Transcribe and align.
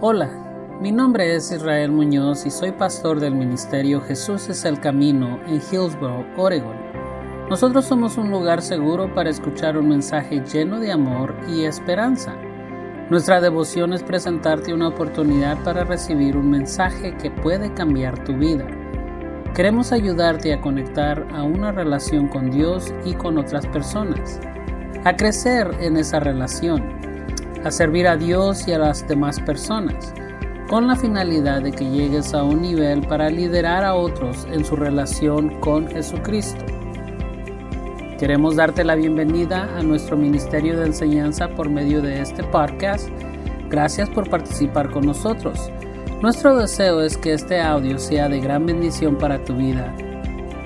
Hola, 0.00 0.30
mi 0.80 0.92
nombre 0.92 1.34
es 1.34 1.50
Israel 1.50 1.90
Muñoz 1.90 2.46
y 2.46 2.52
soy 2.52 2.70
pastor 2.70 3.18
del 3.18 3.34
ministerio 3.34 4.00
Jesús 4.00 4.48
es 4.48 4.64
el 4.64 4.78
Camino 4.78 5.40
en 5.48 5.54
Hillsboro, 5.56 6.24
Oregon. 6.36 6.76
Nosotros 7.50 7.86
somos 7.86 8.16
un 8.16 8.30
lugar 8.30 8.62
seguro 8.62 9.12
para 9.12 9.28
escuchar 9.28 9.76
un 9.76 9.88
mensaje 9.88 10.40
lleno 10.52 10.78
de 10.78 10.92
amor 10.92 11.34
y 11.48 11.64
esperanza. 11.64 12.36
Nuestra 13.10 13.40
devoción 13.40 13.92
es 13.92 14.04
presentarte 14.04 14.72
una 14.72 14.86
oportunidad 14.86 15.58
para 15.64 15.82
recibir 15.82 16.36
un 16.36 16.48
mensaje 16.48 17.16
que 17.16 17.32
puede 17.32 17.74
cambiar 17.74 18.22
tu 18.22 18.34
vida. 18.34 18.68
Queremos 19.52 19.90
ayudarte 19.90 20.52
a 20.52 20.60
conectar 20.60 21.26
a 21.34 21.42
una 21.42 21.72
relación 21.72 22.28
con 22.28 22.52
Dios 22.52 22.94
y 23.04 23.14
con 23.14 23.36
otras 23.36 23.66
personas, 23.66 24.38
a 25.02 25.16
crecer 25.16 25.68
en 25.80 25.96
esa 25.96 26.20
relación 26.20 26.97
a 27.64 27.70
servir 27.70 28.06
a 28.06 28.16
Dios 28.16 28.66
y 28.68 28.72
a 28.72 28.78
las 28.78 29.06
demás 29.06 29.40
personas, 29.40 30.12
con 30.68 30.86
la 30.86 30.96
finalidad 30.96 31.62
de 31.62 31.72
que 31.72 31.88
llegues 31.88 32.34
a 32.34 32.42
un 32.42 32.62
nivel 32.62 33.06
para 33.06 33.30
liderar 33.30 33.84
a 33.84 33.94
otros 33.94 34.46
en 34.52 34.64
su 34.64 34.76
relación 34.76 35.60
con 35.60 35.88
Jesucristo. 35.88 36.64
Queremos 38.18 38.56
darte 38.56 38.84
la 38.84 38.96
bienvenida 38.96 39.68
a 39.76 39.82
nuestro 39.82 40.16
Ministerio 40.16 40.78
de 40.78 40.86
Enseñanza 40.86 41.48
por 41.48 41.70
medio 41.70 42.02
de 42.02 42.20
este 42.20 42.42
podcast. 42.42 43.08
Gracias 43.70 44.10
por 44.10 44.28
participar 44.28 44.90
con 44.90 45.06
nosotros. 45.06 45.70
Nuestro 46.20 46.56
deseo 46.56 47.00
es 47.00 47.16
que 47.16 47.32
este 47.32 47.60
audio 47.60 47.98
sea 47.98 48.28
de 48.28 48.40
gran 48.40 48.66
bendición 48.66 49.16
para 49.18 49.44
tu 49.44 49.54
vida. 49.54 49.94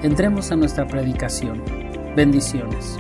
Entremos 0.02 0.50
a 0.50 0.56
nuestra 0.56 0.86
predicación. 0.86 1.62
Bendiciones. 2.16 2.98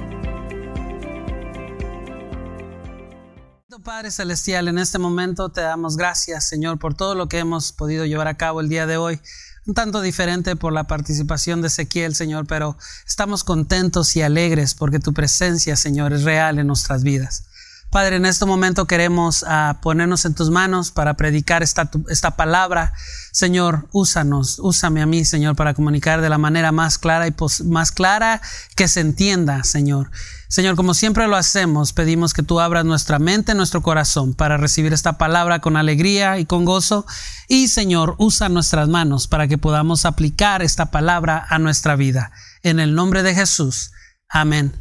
Padre 3.92 4.10
Celestial, 4.10 4.68
en 4.68 4.78
este 4.78 4.98
momento 4.98 5.50
te 5.50 5.60
damos 5.60 5.98
gracias, 5.98 6.48
Señor, 6.48 6.78
por 6.78 6.94
todo 6.94 7.14
lo 7.14 7.28
que 7.28 7.40
hemos 7.40 7.72
podido 7.72 8.06
llevar 8.06 8.26
a 8.26 8.38
cabo 8.38 8.62
el 8.62 8.70
día 8.70 8.86
de 8.86 8.96
hoy. 8.96 9.20
Un 9.66 9.74
tanto 9.74 10.00
diferente 10.00 10.56
por 10.56 10.72
la 10.72 10.84
participación 10.84 11.60
de 11.60 11.68
Ezequiel, 11.68 12.14
Señor, 12.14 12.46
pero 12.46 12.78
estamos 13.06 13.44
contentos 13.44 14.16
y 14.16 14.22
alegres 14.22 14.72
porque 14.72 14.98
tu 14.98 15.12
presencia, 15.12 15.76
Señor, 15.76 16.14
es 16.14 16.22
real 16.22 16.58
en 16.58 16.68
nuestras 16.68 17.02
vidas. 17.02 17.44
Padre, 17.92 18.16
en 18.16 18.24
este 18.24 18.46
momento 18.46 18.86
queremos 18.86 19.42
uh, 19.42 19.78
ponernos 19.82 20.24
en 20.24 20.34
tus 20.34 20.48
manos 20.48 20.90
para 20.90 21.12
predicar 21.12 21.62
esta, 21.62 21.90
esta 22.08 22.36
palabra. 22.36 22.94
Señor, 23.32 23.86
úsanos, 23.92 24.58
úsame 24.60 25.02
a 25.02 25.06
mí, 25.06 25.26
Señor, 25.26 25.56
para 25.56 25.74
comunicar 25.74 26.22
de 26.22 26.30
la 26.30 26.38
manera 26.38 26.72
más 26.72 26.96
clara 26.96 27.28
y 27.28 27.34
más 27.66 27.92
clara 27.92 28.40
que 28.76 28.88
se 28.88 29.00
entienda, 29.00 29.62
Señor. 29.62 30.10
Señor, 30.48 30.74
como 30.74 30.94
siempre 30.94 31.28
lo 31.28 31.36
hacemos, 31.36 31.92
pedimos 31.92 32.32
que 32.32 32.42
tú 32.42 32.60
abras 32.60 32.86
nuestra 32.86 33.18
mente, 33.18 33.54
nuestro 33.54 33.82
corazón 33.82 34.32
para 34.32 34.56
recibir 34.56 34.94
esta 34.94 35.18
palabra 35.18 35.60
con 35.60 35.76
alegría 35.76 36.38
y 36.38 36.46
con 36.46 36.64
gozo. 36.64 37.04
Y 37.46 37.68
Señor, 37.68 38.14
usa 38.16 38.48
nuestras 38.48 38.88
manos 38.88 39.28
para 39.28 39.48
que 39.48 39.58
podamos 39.58 40.06
aplicar 40.06 40.62
esta 40.62 40.90
palabra 40.90 41.44
a 41.46 41.58
nuestra 41.58 41.94
vida. 41.94 42.32
En 42.62 42.80
el 42.80 42.94
nombre 42.94 43.22
de 43.22 43.34
Jesús. 43.34 43.90
Amén 44.30 44.72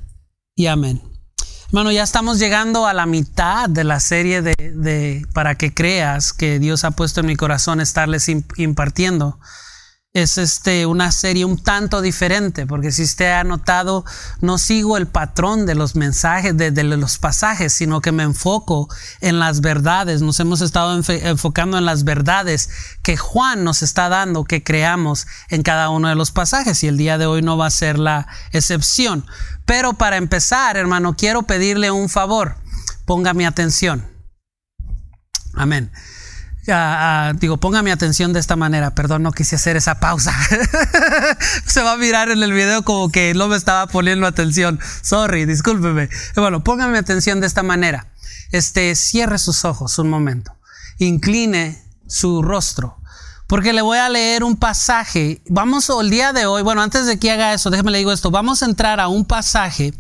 y 0.56 0.68
amén. 0.68 1.11
Bueno, 1.72 1.90
ya 1.90 2.04
estamos 2.04 2.38
llegando 2.38 2.86
a 2.86 2.94
la 2.94 3.06
mitad 3.06 3.70
de 3.70 3.86
la 3.86 4.02
serie 4.02 4.42
de, 4.42 5.26
para 5.34 5.56
que 5.56 5.74
creas 5.74 6.34
que 6.34 6.60
Dios 6.60 6.84
ha 6.84 6.92
puesto 6.92 7.22
en 7.22 7.28
mi 7.28 7.38
corazón 7.38 7.80
estarles 7.80 8.28
impartiendo 8.28 9.40
es 10.14 10.38
este, 10.38 10.86
una 10.86 11.10
serie 11.12 11.46
un 11.46 11.58
tanto 11.58 12.02
diferente, 12.02 12.68
porque 12.68 12.92
si 12.92 13.04
usted 13.04 13.32
ha 13.32 13.46
notado, 13.46 14.04
no 14.42 14.58
sigo 14.58 14.98
el 14.98 15.08
patrón 15.08 15.66
de 15.66 15.74
los 15.74 15.96
mensajes, 15.96 16.58
de, 16.58 16.84
los 16.84 17.18
pasajes, 17.18 17.72
sino 17.72 18.02
que 18.02 18.12
me 18.12 18.24
enfoco 18.24 18.90
en 19.22 19.40
las 19.40 19.62
verdades. 19.62 20.22
Nos 20.22 20.40
hemos 20.42 20.60
estado 20.60 21.02
enfocando 21.08 21.78
en 21.78 21.86
las 21.86 22.04
verdades 22.04 22.70
que 23.04 23.16
Juan 23.16 23.64
nos 23.64 23.84
está 23.84 24.10
dando, 24.10 24.44
que 24.44 24.64
creamos 24.64 25.28
en 25.50 25.64
cada 25.64 25.90
uno 25.90 26.10
de 26.10 26.16
los 26.16 26.32
pasajes, 26.32 26.84
y 26.84 26.88
el 26.88 26.98
día 26.98 27.18
de 27.18 27.28
hoy 27.28 27.42
no 27.42 27.58
va 27.58 27.68
a 27.68 27.72
ser 27.72 27.98
la 27.98 28.28
excepción. 28.52 29.26
Pero 29.72 29.94
para 29.94 30.18
empezar, 30.18 30.76
hermano, 30.76 31.16
quiero 31.16 31.44
pedirle 31.44 31.92
un 31.92 32.10
favor. 32.10 32.58
Ponga 33.06 33.34
mi 33.34 33.46
atención. 33.46 34.06
Amén 35.54 35.90
digo, 37.40 37.58
ponga 37.58 37.82
mi 37.82 37.92
atención 37.92 38.34
de 38.34 38.40
esta 38.40 38.56
manera. 38.56 38.94
Perdón, 38.94 39.24
no 39.24 39.32
quise 39.32 39.56
hacer 39.56 39.78
esa 39.78 40.00
pausa. 40.00 40.34
Se 41.66 41.82
va 41.82 41.94
a 41.94 41.98
mirar 41.98 42.30
en 42.30 42.42
el 42.44 42.54
video 42.54 42.84
como 42.84 43.12
que 43.12 43.34
no 43.34 43.48
me 43.48 43.56
estaba 43.56 43.88
poniendo 43.88 44.28
atención. 44.28 44.80
Sorry, 45.02 45.46
discúlpeme. 45.46 46.10
Bueno, 46.36 46.64
póngame 46.64 46.98
atención 46.98 47.42
de 47.42 47.48
esta 47.48 47.64
manera. 47.64 48.08
Este, 48.52 48.96
cierre 48.96 49.40
sus 49.40 49.66
ojos 49.66 49.98
un 49.98 50.10
momento. 50.10 50.56
Incline 51.00 51.82
su 52.08 52.42
rostro. 52.42 53.01
Porque 53.52 53.74
le 53.74 53.82
voy 53.82 53.98
a 53.98 54.08
leer 54.08 54.46
un 54.46 54.56
pasaje. 54.56 55.42
Vamos 55.50 55.90
el 56.00 56.10
día 56.10 56.32
de 56.32 56.46
hoy, 56.46 56.64
bueno, 56.64 56.82
antes 56.82 57.06
de 57.06 57.20
que 57.20 57.32
haga 57.32 57.54
eso, 57.54 57.70
déjeme 57.70 57.92
le 57.92 57.98
digo 57.98 58.14
esto. 58.14 58.32
Vamos 58.32 58.64
a 58.64 58.66
entrar 58.66 59.02
a 59.02 59.10
un 59.10 59.26
pasaje 59.26 59.94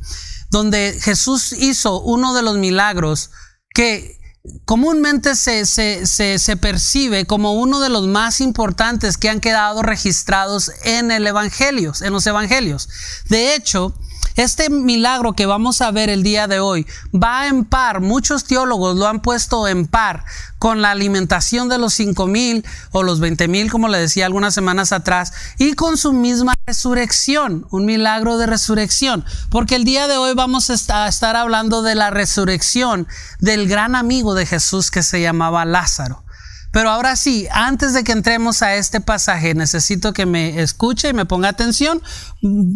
donde 0.51 0.97
Jesús 1.01 1.51
hizo 1.51 1.99
uno 1.99 2.33
de 2.33 2.43
los 2.43 2.55
milagros 2.55 3.29
que 3.73 4.17
comúnmente 4.63 5.35
se, 5.35 5.65
se, 5.65 6.05
se, 6.05 6.55
percibe 6.55 7.25
como 7.25 7.51
uno 7.55 7.81
de 7.81 7.89
los 7.89 8.07
más 8.07 8.39
importantes 8.39 9.17
que 9.17 9.29
han 9.29 9.41
quedado 9.41 9.81
registrados 9.81 10.71
en 10.85 11.11
el 11.11 11.27
en 11.27 12.13
los 12.13 12.25
evangelios. 12.25 12.87
De 13.27 13.53
hecho, 13.53 13.93
este 14.35 14.69
milagro 14.69 15.33
que 15.33 15.45
vamos 15.45 15.81
a 15.81 15.91
ver 15.91 16.09
el 16.09 16.23
día 16.23 16.47
de 16.47 16.59
hoy 16.59 16.87
va 17.13 17.47
en 17.47 17.65
par, 17.65 18.01
muchos 18.01 18.45
teólogos 18.45 18.95
lo 18.95 19.07
han 19.07 19.21
puesto 19.21 19.67
en 19.67 19.87
par 19.87 20.23
con 20.57 20.81
la 20.81 20.91
alimentación 20.91 21.69
de 21.69 21.77
los 21.77 21.93
cinco 21.93 22.27
mil 22.27 22.65
o 22.91 23.03
los 23.03 23.19
veinte 23.19 23.47
mil, 23.47 23.71
como 23.71 23.87
le 23.87 23.99
decía 23.99 24.25
algunas 24.25 24.53
semanas 24.53 24.91
atrás, 24.91 25.33
y 25.57 25.73
con 25.73 25.97
su 25.97 26.13
misma 26.13 26.53
resurrección, 26.65 27.67
un 27.71 27.85
milagro 27.85 28.37
de 28.37 28.45
resurrección, 28.45 29.25
porque 29.49 29.75
el 29.75 29.83
día 29.83 30.07
de 30.07 30.17
hoy 30.17 30.33
vamos 30.33 30.69
a 30.69 31.07
estar 31.07 31.35
hablando 31.35 31.81
de 31.81 31.95
la 31.95 32.09
resurrección 32.09 33.07
del 33.39 33.67
gran 33.67 33.95
amigo 33.95 34.33
de 34.33 34.45
Jesús 34.45 34.91
que 34.91 35.03
se 35.03 35.21
llamaba 35.21 35.65
Lázaro. 35.65 36.23
Pero 36.71 36.89
ahora 36.89 37.17
sí, 37.17 37.47
antes 37.51 37.93
de 37.93 38.05
que 38.05 38.13
entremos 38.13 38.61
a 38.61 38.75
este 38.75 39.01
pasaje, 39.01 39.53
necesito 39.53 40.13
que 40.13 40.25
me 40.25 40.61
escuche 40.61 41.09
y 41.09 41.13
me 41.13 41.25
ponga 41.25 41.49
atención, 41.49 42.01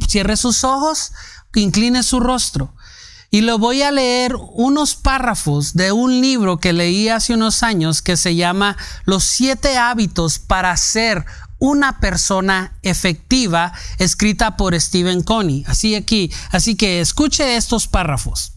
cierre 0.10 0.36
sus 0.36 0.66
ojos, 0.66 1.14
incline 1.60 2.04
su 2.04 2.20
rostro. 2.20 2.74
Y 3.32 3.42
le 3.42 3.54
voy 3.54 3.82
a 3.82 3.92
leer 3.92 4.36
unos 4.54 4.96
párrafos 4.96 5.74
de 5.74 5.92
un 5.92 6.22
libro 6.22 6.58
que 6.58 6.74
leí 6.74 7.10
hace 7.10 7.34
unos 7.34 7.64
años 7.64 8.02
que 8.02 8.18
se 8.18 8.36
llama 8.36 8.78
Los 9.04 9.24
siete 9.24 9.78
hábitos 9.78 10.40
para 10.40 10.76
ser 10.78 11.26
una 11.60 12.00
persona 12.00 12.78
efectiva, 12.82 13.74
escrita 13.98 14.58
por 14.58 14.80
Stephen 14.80 15.22
Coney. 15.22 15.64
Así 15.68 15.96
aquí, 15.96 16.32
así 16.52 16.76
que 16.76 17.02
escuche 17.02 17.58
estos 17.58 17.88
párrafos. 17.88 18.54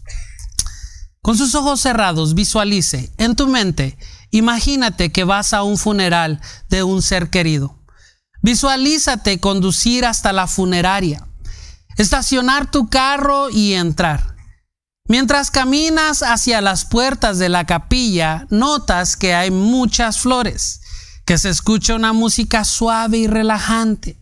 Con 1.21 1.37
sus 1.37 1.55
ojos 1.55 1.81
cerrados, 1.81 2.33
visualice 2.33 3.11
en 3.17 3.35
tu 3.35 3.47
mente, 3.47 3.97
imagínate 4.31 5.11
que 5.11 5.25
vas 5.25 5.53
a 5.53 5.63
un 5.63 5.77
funeral 5.77 6.39
de 6.69 6.83
un 6.83 7.01
ser 7.01 7.29
querido. 7.29 7.77
Visualízate 8.41 9.39
conducir 9.39 10.05
hasta 10.05 10.31
la 10.31 10.47
funeraria 10.47 11.28
estacionar 11.99 12.71
tu 12.71 12.89
carro 12.89 13.49
y 13.49 13.73
entrar. 13.73 14.37
Mientras 15.05 15.51
caminas 15.51 16.23
hacia 16.23 16.61
las 16.61 16.85
puertas 16.85 17.39
de 17.39 17.49
la 17.49 17.65
capilla, 17.65 18.47
notas 18.49 19.17
que 19.17 19.35
hay 19.35 19.51
muchas 19.51 20.19
flores, 20.19 20.79
que 21.25 21.37
se 21.37 21.49
escucha 21.49 21.95
una 21.95 22.13
música 22.13 22.63
suave 22.63 23.17
y 23.17 23.27
relajante. 23.27 24.17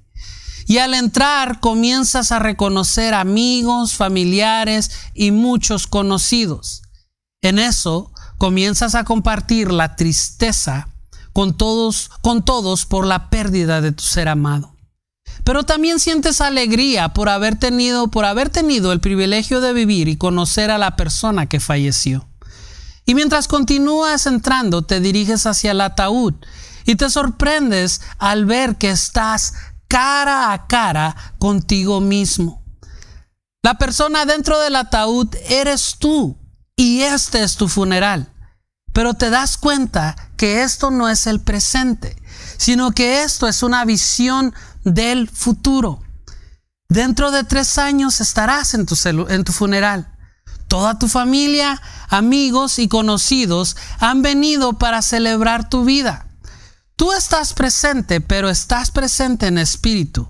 Y 0.66 0.80
al 0.80 0.96
entrar 0.96 1.60
comienzas 1.60 2.32
a 2.32 2.40
reconocer 2.40 3.14
amigos, 3.14 3.94
familiares 3.94 4.90
y 5.14 5.30
muchos 5.30 5.86
conocidos. 5.86 6.82
En 7.44 7.60
eso 7.60 8.12
comienzas 8.40 8.96
a 8.96 9.04
compartir 9.04 9.72
la 9.72 9.96
tristeza 9.96 10.90
con 11.32 11.56
todos, 11.56 12.10
con 12.22 12.44
todos 12.44 12.88
por 12.88 13.06
la 13.06 13.30
pérdida 13.30 13.82
de 13.82 13.92
tu 13.92 14.04
ser 14.04 14.30
amado 14.30 14.77
pero 15.44 15.64
también 15.64 16.00
sientes 16.00 16.42
alegría 16.42 17.10
por 17.10 17.30
haber 17.30 17.58
tenido, 17.58 18.10
por 18.10 18.26
haber 18.26 18.50
tenido 18.50 18.92
el 18.92 19.00
privilegio 19.00 19.62
de 19.62 19.74
vivir 19.74 20.08
y 20.08 20.18
conocer 20.18 20.72
a 20.72 20.78
la 20.78 20.96
persona 20.96 21.48
que 21.48 21.60
falleció. 21.60 22.28
Y 23.06 23.16
mientras 23.16 23.48
continúas 23.48 24.26
entrando, 24.26 24.82
te 24.82 25.00
diriges 25.00 25.46
hacia 25.46 25.72
el 25.72 25.82
ataúd 25.82 26.34
y 26.86 26.96
te 26.96 27.10
sorprendes 27.10 28.02
al 28.18 28.46
ver 28.46 28.78
que 28.78 28.90
estás 28.90 29.54
cara 29.88 30.52
a 30.52 30.68
cara 30.68 31.16
contigo 31.38 32.02
mismo. 32.02 32.62
La 33.64 33.78
persona 33.78 34.26
dentro 34.26 34.60
del 34.60 34.76
ataúd 34.76 35.34
eres 35.50 35.96
tú 36.00 36.38
y 36.76 37.02
este 37.02 37.44
es 37.44 37.56
tu 37.56 37.68
funeral. 37.68 38.32
Pero 38.94 39.14
te 39.14 39.30
das 39.30 39.58
cuenta 39.58 40.16
que 40.38 40.64
esto 40.64 40.92
no 40.92 41.10
es 41.10 41.28
el 41.28 41.42
presente, 41.42 42.16
sino 42.58 42.92
que 42.92 43.24
esto 43.24 43.48
es 43.48 43.64
una 43.64 43.86
visión 43.86 44.54
del 44.94 45.30
futuro. 45.30 46.02
Dentro 46.90 47.32
de 47.32 47.44
tres 47.44 47.78
años 47.78 48.22
estarás 48.22 48.74
en 48.74 48.86
tu, 48.86 48.96
en 49.30 49.44
tu 49.44 49.52
funeral. 49.52 50.14
Toda 50.68 51.00
tu 51.00 51.08
familia, 51.08 51.82
amigos 52.10 52.80
y 52.80 52.88
conocidos 52.88 53.76
han 54.00 54.22
venido 54.22 54.74
para 54.74 55.02
celebrar 55.02 55.70
tu 55.70 55.86
vida. 55.86 56.28
Tú 56.96 57.14
estás 57.14 57.54
presente, 57.54 58.22
pero 58.22 58.50
estás 58.50 58.92
presente 58.92 59.48
en 59.48 59.58
espíritu. 59.58 60.30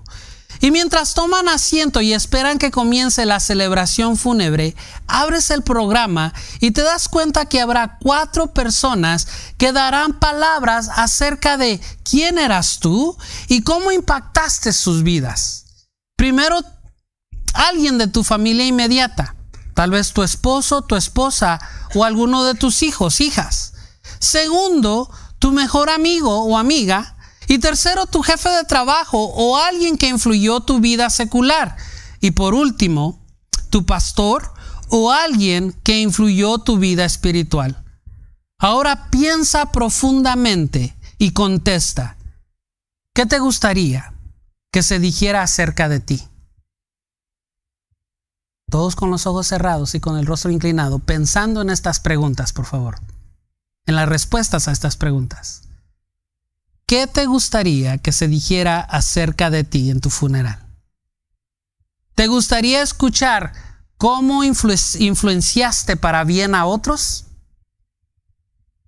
Y 0.59 0.71
mientras 0.71 1.13
toman 1.13 1.50
asiento 1.50 2.01
y 2.01 2.13
esperan 2.13 2.57
que 2.57 2.71
comience 2.71 3.25
la 3.25 3.39
celebración 3.39 4.18
fúnebre, 4.18 4.75
abres 5.07 5.51
el 5.51 5.62
programa 5.62 6.33
y 6.59 6.71
te 6.71 6.81
das 6.81 7.07
cuenta 7.09 7.45
que 7.45 7.62
habrá 7.62 7.98
cuatro 8.00 8.54
personas 8.54 9.27
que 9.57 9.71
darán 9.71 10.19
palabras 10.19 10.89
acerca 10.95 11.57
de 11.57 11.80
quién 12.04 12.39
eras 12.39 12.80
tú 12.80 13.18
y 13.48 13.62
cómo 13.62 13.92
impactaste 13.92 14.74
sus 14.74 15.04
vidas. 15.04 15.65
Primero, 16.15 16.62
alguien 17.54 17.98
de 17.98 18.07
tu 18.07 18.24
familia 18.24 18.65
inmediata, 18.65 19.36
tal 19.74 19.92
vez 19.92 20.13
tu 20.13 20.24
esposo, 20.24 20.81
tu 20.81 20.95
esposa 20.95 21.59
o 21.94 22.04
alguno 22.04 22.44
de 22.44 22.56
tus 22.56 22.81
hijos, 22.81 23.21
hijas. 23.21 23.74
Segundo, 24.19 25.12
tu 25.39 25.51
mejor 25.51 25.89
amigo 25.89 26.44
o 26.44 26.57
amiga 26.57 27.16
y 27.47 27.59
tercero, 27.59 28.05
tu 28.05 28.21
jefe 28.21 28.49
de 28.49 28.65
trabajo 28.65 29.23
o 29.23 29.57
alguien 29.57 29.97
que 29.97 30.09
influyó 30.09 30.59
tu 30.59 30.79
vida 30.79 31.09
secular. 31.09 31.77
Y 32.19 32.31
por 32.31 32.53
último, 32.53 33.19
tu 33.69 33.85
pastor 33.85 34.51
o 34.89 35.11
alguien 35.11 35.73
que 35.83 36.01
influyó 36.01 36.59
tu 36.59 36.77
vida 36.77 37.05
espiritual. 37.05 37.83
Ahora 38.59 39.09
piensa 39.09 39.71
profundamente 39.71 40.95
y 41.17 41.31
contesta, 41.31 42.17
¿qué 43.13 43.25
te 43.25 43.39
gustaría 43.39 44.13
que 44.71 44.83
se 44.83 44.99
dijera 44.99 45.41
acerca 45.41 45.89
de 45.89 45.99
ti? 45.99 46.27
Todos 48.69 48.95
con 48.97 49.09
los 49.09 49.25
ojos 49.25 49.47
cerrados 49.47 49.95
y 49.95 50.01
con 50.01 50.17
el 50.17 50.25
rostro 50.25 50.51
inclinado, 50.51 50.99
pensando 50.99 51.61
en 51.61 51.69
estas 51.69 52.01
preguntas, 52.01 52.51
por 52.51 52.65
favor, 52.65 52.99
en 53.85 53.95
las 53.95 54.09
respuestas 54.09 54.67
a 54.67 54.73
estas 54.73 54.97
preguntas. 54.97 55.66
¿Qué 56.87 57.05
te 57.05 57.25
gustaría 57.25 57.97
que 57.97 58.13
se 58.13 58.29
dijera 58.29 58.79
acerca 58.79 59.49
de 59.49 59.65
ti 59.65 59.89
en 59.89 59.99
tu 59.99 60.09
funeral? 60.09 60.65
¿Te 62.15 62.27
gustaría 62.27 62.81
escuchar 62.81 63.51
cómo 63.97 64.45
influenciaste 64.45 65.97
para 65.97 66.23
bien 66.23 66.55
a 66.55 66.65
otros? 66.65 67.25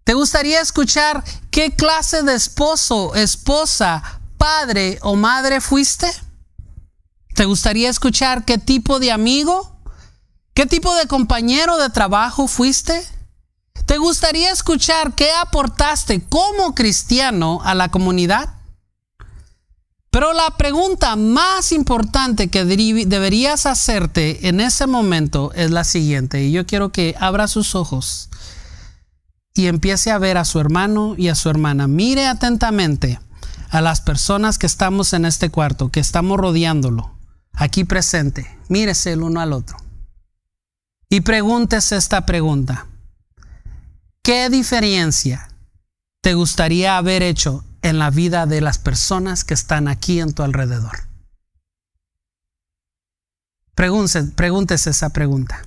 ¿Te 0.05 0.13
gustaría 0.13 0.61
escuchar 0.61 1.25
qué 1.51 1.75
clase 1.75 2.23
de 2.23 2.35
esposo, 2.35 3.15
esposa, 3.15 4.21
padre 4.37 4.97
o 5.01 5.17
madre 5.17 5.59
fuiste? 5.59 6.09
¿Te 7.35 7.43
gustaría 7.43 7.89
escuchar 7.89 8.45
qué 8.45 8.57
tipo 8.57 8.99
de 8.99 9.11
amigo? 9.11 9.77
¿Qué 10.53 10.65
tipo 10.65 10.95
de 10.95 11.05
compañero 11.07 11.77
de 11.77 11.89
trabajo 11.89 12.47
fuiste? 12.47 13.05
¿Te 13.85 13.97
gustaría 13.97 14.51
escuchar 14.51 15.13
qué 15.13 15.31
aportaste 15.31 16.21
como 16.21 16.75
cristiano 16.75 17.59
a 17.63 17.73
la 17.75 17.89
comunidad? 17.89 18.55
Pero 20.11 20.33
la 20.33 20.57
pregunta 20.57 21.15
más 21.15 21.71
importante 21.71 22.49
que 22.49 22.65
deberías 22.65 23.65
hacerte 23.65 24.47
en 24.47 24.59
ese 24.59 24.87
momento 24.87 25.51
es 25.53 25.69
la 25.69 25.83
siguiente, 25.83 26.43
y 26.43 26.51
yo 26.51 26.65
quiero 26.65 26.91
que 26.91 27.15
abra 27.19 27.47
sus 27.47 27.75
ojos 27.75 28.29
y 29.53 29.67
empiece 29.67 30.09
a 30.09 30.17
ver 30.17 30.37
a 30.37 30.45
su 30.45 30.59
hermano 30.59 31.15
y 31.17 31.27
a 31.27 31.35
su 31.35 31.49
hermana. 31.49 31.87
Mire 31.87 32.27
atentamente 32.27 33.19
a 33.69 33.81
las 33.81 34.01
personas 34.01 34.57
que 34.57 34.65
estamos 34.65 35.13
en 35.13 35.25
este 35.25 35.49
cuarto, 35.51 35.89
que 35.89 35.99
estamos 35.99 36.39
rodeándolo, 36.39 37.15
aquí 37.53 37.83
presente. 37.83 38.57
Mírese 38.67 39.13
el 39.13 39.21
uno 39.21 39.41
al 39.41 39.53
otro. 39.53 39.77
Y 41.09 41.21
pregúntese 41.21 41.97
esta 41.97 42.25
pregunta. 42.25 42.87
¿Qué 44.23 44.49
diferencia 44.49 45.49
te 46.21 46.33
gustaría 46.33 46.97
haber 46.97 47.23
hecho 47.23 47.63
en 47.81 47.99
la 47.99 48.09
vida 48.09 48.45
de 48.45 48.61
las 48.61 48.77
personas 48.77 49.43
que 49.43 49.53
están 49.53 49.87
aquí 49.87 50.19
en 50.19 50.33
tu 50.33 50.43
alrededor? 50.43 51.07
Pregúntese, 53.73 54.89
esa 54.89 55.09
pregunta. 55.09 55.61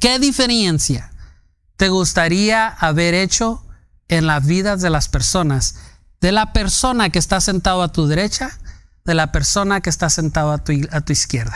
¿Qué 0.00 0.18
diferencia 0.18 1.12
te 1.76 1.88
gustaría 1.88 2.66
haber 2.66 3.14
hecho 3.14 3.64
en 4.08 4.26
la 4.26 4.40
vida 4.40 4.76
de 4.76 4.90
las 4.90 5.08
personas? 5.08 5.76
De 6.20 6.32
la 6.32 6.52
persona 6.52 7.10
que 7.10 7.20
está 7.20 7.40
sentado 7.40 7.82
a 7.82 7.92
tu 7.92 8.08
derecha, 8.08 8.58
de 9.04 9.14
la 9.14 9.30
persona 9.30 9.80
que 9.80 9.90
está 9.90 10.10
sentado 10.10 10.50
a 10.50 10.58
tu 10.58 11.12
izquierda, 11.12 11.54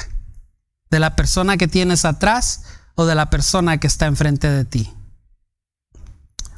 de 0.90 1.00
la 1.00 1.16
persona 1.16 1.56
que 1.56 1.66
tienes 1.66 2.04
atrás 2.04 2.62
o 2.94 3.04
de 3.04 3.16
la 3.16 3.28
persona 3.28 3.78
que 3.78 3.88
está 3.88 4.06
enfrente 4.06 4.48
de 4.48 4.64
ti. 4.64 4.95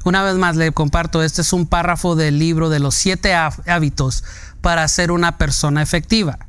Una 0.09 0.23
vez 0.23 0.37
más 0.37 0.55
le 0.55 0.71
comparto, 0.71 1.21
este 1.21 1.43
es 1.43 1.53
un 1.53 1.67
párrafo 1.67 2.15
del 2.15 2.39
libro 2.39 2.69
de 2.69 2.79
los 2.79 2.95
siete 2.95 3.35
hábitos 3.35 4.23
para 4.59 4.87
ser 4.87 5.11
una 5.11 5.37
persona 5.37 5.83
efectiva. 5.83 6.39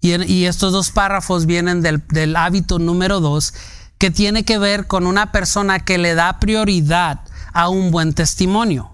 Y, 0.00 0.44
estos 0.46 0.72
dos 0.72 0.90
párrafos 0.90 1.44
vienen 1.44 1.82
del, 1.82 2.02
del 2.08 2.34
hábito 2.34 2.78
número 2.78 3.20
dos, 3.20 3.52
que 3.98 4.10
tiene 4.10 4.46
que 4.46 4.56
ver 4.56 4.86
con 4.86 5.06
una 5.06 5.32
persona 5.32 5.80
que 5.80 5.98
le 5.98 6.14
da 6.14 6.40
prioridad 6.40 7.20
a 7.52 7.68
un 7.68 7.90
buen 7.90 8.14
testimonio 8.14 8.93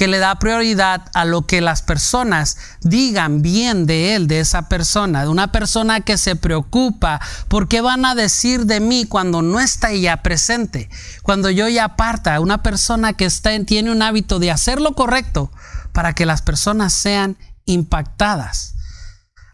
que 0.00 0.08
le 0.08 0.18
da 0.18 0.34
prioridad 0.36 1.10
a 1.12 1.26
lo 1.26 1.42
que 1.42 1.60
las 1.60 1.82
personas 1.82 2.56
digan 2.80 3.42
bien 3.42 3.84
de 3.84 4.14
él, 4.14 4.28
de 4.28 4.40
esa 4.40 4.66
persona, 4.66 5.20
de 5.20 5.28
una 5.28 5.52
persona 5.52 6.00
que 6.00 6.16
se 6.16 6.36
preocupa 6.36 7.20
por 7.48 7.68
qué 7.68 7.82
van 7.82 8.06
a 8.06 8.14
decir 8.14 8.64
de 8.64 8.80
mí 8.80 9.04
cuando 9.04 9.42
no 9.42 9.60
está 9.60 9.90
ella 9.90 10.22
presente, 10.22 10.88
cuando 11.22 11.50
yo 11.50 11.68
ya 11.68 11.96
parta, 11.96 12.40
una 12.40 12.62
persona 12.62 13.12
que 13.12 13.26
está, 13.26 13.50
tiene 13.66 13.92
un 13.92 14.00
hábito 14.00 14.38
de 14.38 14.50
hacer 14.50 14.80
lo 14.80 14.94
correcto 14.94 15.52
para 15.92 16.14
que 16.14 16.24
las 16.24 16.40
personas 16.40 16.94
sean 16.94 17.36
impactadas. 17.66 18.76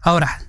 Ahora, 0.01 0.43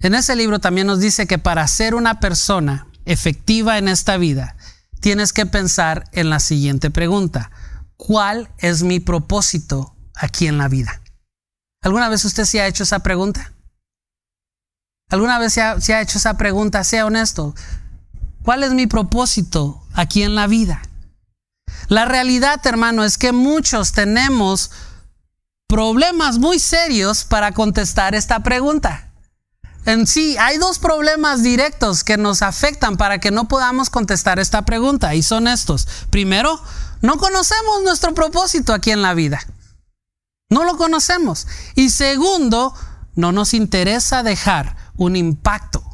en 0.00 0.16
ese 0.16 0.34
libro 0.34 0.58
también 0.58 0.88
nos 0.88 0.98
dice 0.98 1.28
que 1.28 1.38
para 1.38 1.68
ser 1.68 1.94
una 1.94 2.18
persona 2.18 2.88
efectiva 3.04 3.78
en 3.78 3.86
esta 3.86 4.16
vida, 4.16 4.56
tienes 4.98 5.32
que 5.32 5.46
pensar 5.46 6.06
en 6.10 6.28
la 6.28 6.40
siguiente 6.40 6.90
pregunta. 6.90 7.52
¿Cuál 7.96 8.50
es 8.58 8.82
mi 8.82 9.00
propósito 9.00 9.96
aquí 10.14 10.46
en 10.46 10.58
la 10.58 10.68
vida? 10.68 11.00
¿Alguna 11.82 12.08
vez 12.08 12.24
usted 12.24 12.44
se 12.44 12.60
ha 12.60 12.66
hecho 12.66 12.82
esa 12.84 13.00
pregunta? 13.00 13.52
¿Alguna 15.10 15.38
vez 15.38 15.52
se 15.52 15.60
ha, 15.62 16.00
hecho 16.00 16.18
esa 16.18 16.36
pregunta? 16.36 16.82
Sea 16.82 17.06
honesto. 17.06 17.54
¿Cuál 18.42 18.64
es 18.64 18.72
mi 18.72 18.86
propósito 18.86 19.86
aquí 19.92 20.22
en 20.22 20.34
la 20.34 20.46
vida? 20.46 20.82
La 21.88 22.04
realidad, 22.04 22.60
hermano, 22.66 23.04
es 23.04 23.18
que 23.18 23.32
muchos 23.32 23.92
tenemos 23.92 24.70
problemas 25.66 26.38
muy 26.38 26.58
serios 26.58 27.24
para 27.24 27.52
contestar 27.52 28.14
esta 28.14 28.40
pregunta. 28.40 29.10
En 29.86 30.06
sí, 30.06 30.36
hay 30.38 30.56
dos 30.56 30.78
problemas 30.78 31.42
directos 31.42 32.04
que 32.04 32.16
nos 32.16 32.40
afectan 32.40 32.96
para 32.96 33.18
que 33.18 33.30
no 33.30 33.48
podamos 33.48 33.90
contestar 33.90 34.38
esta 34.38 34.62
pregunta 34.62 35.14
y 35.14 35.22
son 35.22 35.46
estos. 35.46 35.86
Primero, 36.08 36.60
no 37.04 37.18
conocemos 37.18 37.82
nuestro 37.82 38.14
propósito 38.14 38.72
aquí 38.72 38.90
en 38.90 39.02
la 39.02 39.12
vida. 39.12 39.38
No 40.48 40.64
lo 40.64 40.78
conocemos. 40.78 41.46
Y 41.74 41.90
segundo, 41.90 42.72
no 43.14 43.30
nos 43.30 43.52
interesa 43.52 44.22
dejar 44.22 44.74
un 44.96 45.14
impacto. 45.14 45.84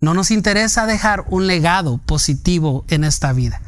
No 0.00 0.12
nos 0.12 0.32
interesa 0.32 0.86
dejar 0.86 1.24
un 1.28 1.46
legado 1.46 1.98
positivo 1.98 2.84
en 2.88 3.04
esta 3.04 3.32
vida. 3.32 3.62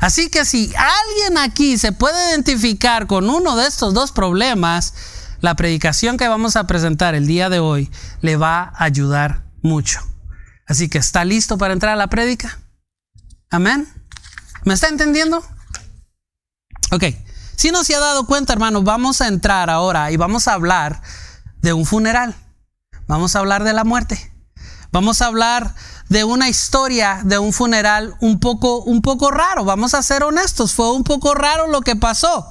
Así 0.00 0.30
que 0.30 0.46
si 0.46 0.72
alguien 0.74 1.36
aquí 1.36 1.76
se 1.76 1.92
puede 1.92 2.30
identificar 2.30 3.06
con 3.06 3.28
uno 3.28 3.54
de 3.54 3.66
estos 3.66 3.92
dos 3.92 4.10
problemas, 4.10 4.94
la 5.42 5.54
predicación 5.54 6.16
que 6.16 6.28
vamos 6.28 6.56
a 6.56 6.66
presentar 6.66 7.14
el 7.14 7.26
día 7.26 7.50
de 7.50 7.58
hoy 7.58 7.90
le 8.22 8.36
va 8.38 8.72
a 8.74 8.84
ayudar 8.84 9.44
mucho. 9.60 10.00
Así 10.66 10.88
que 10.88 10.96
está 10.96 11.26
listo 11.26 11.58
para 11.58 11.74
entrar 11.74 11.92
a 11.92 11.96
la 11.96 12.06
prédica. 12.06 12.58
Amén. 13.50 13.86
¿Me 14.64 14.72
está 14.72 14.88
entendiendo? 14.88 15.44
Ok, 16.92 17.04
si 17.56 17.70
no 17.70 17.84
se 17.84 17.94
ha 17.94 18.00
dado 18.00 18.26
cuenta, 18.26 18.52
hermano, 18.52 18.82
vamos 18.82 19.22
a 19.22 19.28
entrar 19.28 19.70
ahora 19.70 20.10
y 20.10 20.18
vamos 20.18 20.46
a 20.46 20.52
hablar 20.52 21.00
de 21.62 21.72
un 21.72 21.86
funeral. 21.86 22.36
Vamos 23.06 23.34
a 23.34 23.38
hablar 23.38 23.64
de 23.64 23.72
la 23.72 23.84
muerte. 23.84 24.30
Vamos 24.90 25.22
a 25.22 25.26
hablar 25.28 25.74
de 26.10 26.24
una 26.24 26.50
historia 26.50 27.22
de 27.24 27.38
un 27.38 27.54
funeral 27.54 28.14
un 28.20 28.40
poco, 28.40 28.82
un 28.82 29.00
poco 29.00 29.30
raro. 29.30 29.64
Vamos 29.64 29.94
a 29.94 30.02
ser 30.02 30.22
honestos, 30.22 30.74
fue 30.74 30.92
un 30.92 31.02
poco 31.02 31.32
raro 31.32 31.66
lo 31.66 31.80
que 31.80 31.96
pasó. 31.96 32.46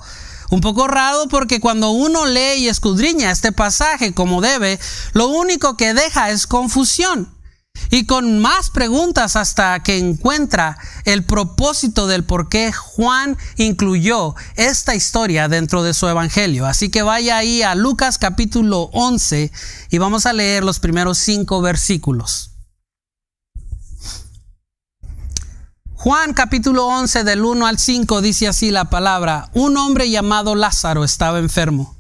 Un 0.50 0.60
poco 0.60 0.88
raro 0.88 1.28
porque 1.30 1.60
cuando 1.60 1.92
uno 1.92 2.26
lee 2.26 2.62
y 2.62 2.68
escudriña 2.68 3.30
este 3.30 3.52
pasaje 3.52 4.16
como 4.16 4.42
debe, 4.42 4.80
lo 5.14 5.28
único 5.28 5.78
que 5.78 5.94
deja 5.94 6.32
es 6.32 6.48
confusión 6.48 7.32
y 7.92 8.06
con 8.06 8.40
más 8.40 8.70
preguntas 8.70 9.36
hasta 9.36 9.84
que 9.84 9.98
encuentra 9.98 10.78
el 11.04 11.26
propósito 11.26 12.08
del 12.08 12.24
por 12.24 12.48
qué 12.48 12.72
Juan 12.72 13.38
incluyó 13.58 14.34
esta 14.56 14.96
historia 14.96 15.50
dentro 15.50 15.84
de 15.84 15.94
su 15.94 16.08
evangelio. 16.08 16.66
Así 16.66 16.90
que 16.90 17.02
vaya 17.02 17.38
ahí 17.38 17.62
a 17.62 17.76
Lucas 17.76 18.18
capítulo 18.18 18.90
11 18.94 19.52
y 19.90 19.98
vamos 19.98 20.26
a 20.26 20.34
leer 20.34 20.64
los 20.64 20.80
primeros 20.80 21.18
cinco 21.18 21.62
versículos. 21.62 22.52
Juan 25.94 26.34
capítulo 26.34 26.88
11 26.88 27.26
del 27.26 27.44
1 27.44 27.68
al 27.68 27.78
5 27.78 28.22
dice 28.22 28.48
así 28.48 28.72
la 28.72 28.86
palabra, 28.86 29.50
un 29.54 29.78
hombre 29.78 30.10
llamado 30.10 30.56
Lázaro 30.56 31.04
estaba 31.04 31.40
enfermo. 31.40 31.96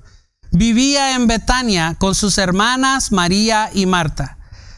Vivía 0.51 1.15
en 1.15 1.27
Betania 1.27 1.95
con 1.99 2.15
sus 2.15 2.37
hermanas 2.37 3.11
María 3.11 3.69
y 3.73 3.85
Marta. 3.85 4.37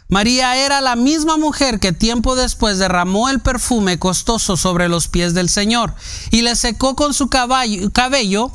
María 0.09 0.57
era 0.57 0.81
la 0.81 0.95
misma 0.95 1.37
mujer 1.37 1.79
que 1.79 1.91
tiempo 1.91 2.35
después 2.35 2.77
derramó 2.77 3.29
el 3.29 3.39
perfume 3.39 3.99
costoso 3.99 4.57
sobre 4.57 4.89
los 4.89 5.07
pies 5.07 5.33
del 5.33 5.49
Señor 5.49 5.95
y 6.29 6.41
le 6.41 6.55
secó 6.55 6.95
con 6.95 7.13
su 7.13 7.29
cabello 7.29 8.51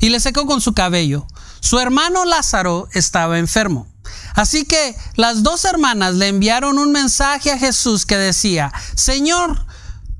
y 0.00 0.08
le 0.08 0.20
secó 0.20 0.46
con 0.46 0.60
su 0.60 0.72
cabello. 0.72 1.26
Su 1.60 1.78
hermano 1.78 2.24
Lázaro 2.24 2.88
estaba 2.92 3.38
enfermo. 3.38 3.86
Así 4.34 4.64
que 4.64 4.96
las 5.16 5.42
dos 5.42 5.64
hermanas 5.64 6.14
le 6.14 6.28
enviaron 6.28 6.78
un 6.78 6.92
mensaje 6.92 7.52
a 7.52 7.58
Jesús 7.58 8.04
que 8.04 8.16
decía, 8.16 8.72
Señor, 8.94 9.64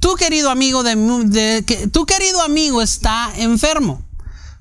tu 0.01 0.15
querido 0.17 0.51
amigo 0.51 0.83
tu 1.93 2.07
querido 2.07 2.43
amigo 2.43 2.83
está 2.83 3.33
enfermo. 3.37 4.03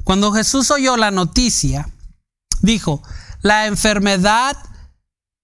Cuando 0.04 0.34
Jesús 0.34 0.72
oyó 0.72 0.98
la 0.98 1.12
noticia, 1.12 1.90
dijo, 2.62 3.02
la 3.42 3.68
enfermedad 3.68 4.58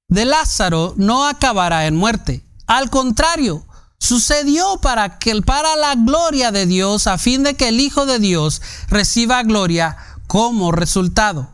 de 0.09 0.25
Lázaro 0.25 0.93
no 0.97 1.25
acabará 1.25 1.85
en 1.85 1.95
muerte. 1.95 2.43
Al 2.67 2.89
contrario, 2.89 3.65
sucedió 3.99 4.79
para 4.81 5.19
que 5.19 5.41
para 5.41 5.75
la 5.75 5.95
gloria 5.95 6.51
de 6.51 6.65
Dios, 6.65 7.07
a 7.07 7.17
fin 7.17 7.43
de 7.43 7.55
que 7.55 7.69
el 7.69 7.79
Hijo 7.79 8.05
de 8.05 8.19
Dios 8.19 8.61
reciba 8.89 9.43
gloria 9.43 9.97
como 10.27 10.71
resultado. 10.71 11.53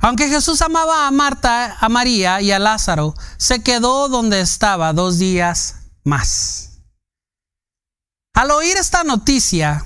Aunque 0.00 0.28
Jesús 0.28 0.62
amaba 0.62 1.06
a 1.06 1.10
Marta, 1.10 1.76
a 1.80 1.88
María 1.88 2.40
y 2.40 2.50
a 2.50 2.58
Lázaro, 2.58 3.14
se 3.36 3.62
quedó 3.62 4.08
donde 4.08 4.40
estaba 4.40 4.92
dos 4.92 5.18
días 5.18 5.76
más. 6.02 6.80
Al 8.34 8.50
oír 8.50 8.76
esta 8.76 9.04
noticia 9.04 9.84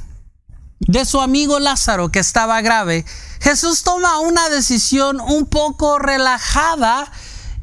de 0.80 1.04
su 1.04 1.20
amigo 1.20 1.58
Lázaro 1.58 2.10
que 2.10 2.18
estaba 2.18 2.60
grave, 2.62 3.04
Jesús 3.40 3.82
toma 3.82 4.20
una 4.20 4.48
decisión 4.48 5.20
un 5.20 5.46
poco 5.46 5.98
relajada 5.98 7.12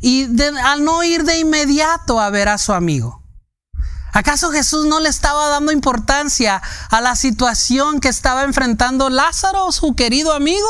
y 0.04 0.28
al 0.66 0.84
no 0.84 1.02
ir 1.04 1.24
de 1.24 1.40
inmediato 1.40 2.20
a 2.20 2.30
ver 2.30 2.50
a 2.50 2.58
su 2.58 2.74
amigo. 2.74 3.24
¿Acaso 4.12 4.52
Jesús 4.52 4.86
no 4.86 5.00
le 5.00 5.08
estaba 5.08 5.48
dando 5.48 5.72
importancia 5.72 6.62
a 6.92 7.00
la 7.00 7.16
situación 7.16 8.02
que 8.02 8.10
estaba 8.10 8.44
enfrentando 8.44 9.10
Lázaro, 9.10 9.72
su 9.72 9.96
querido 9.96 10.34
amigo? 10.34 10.68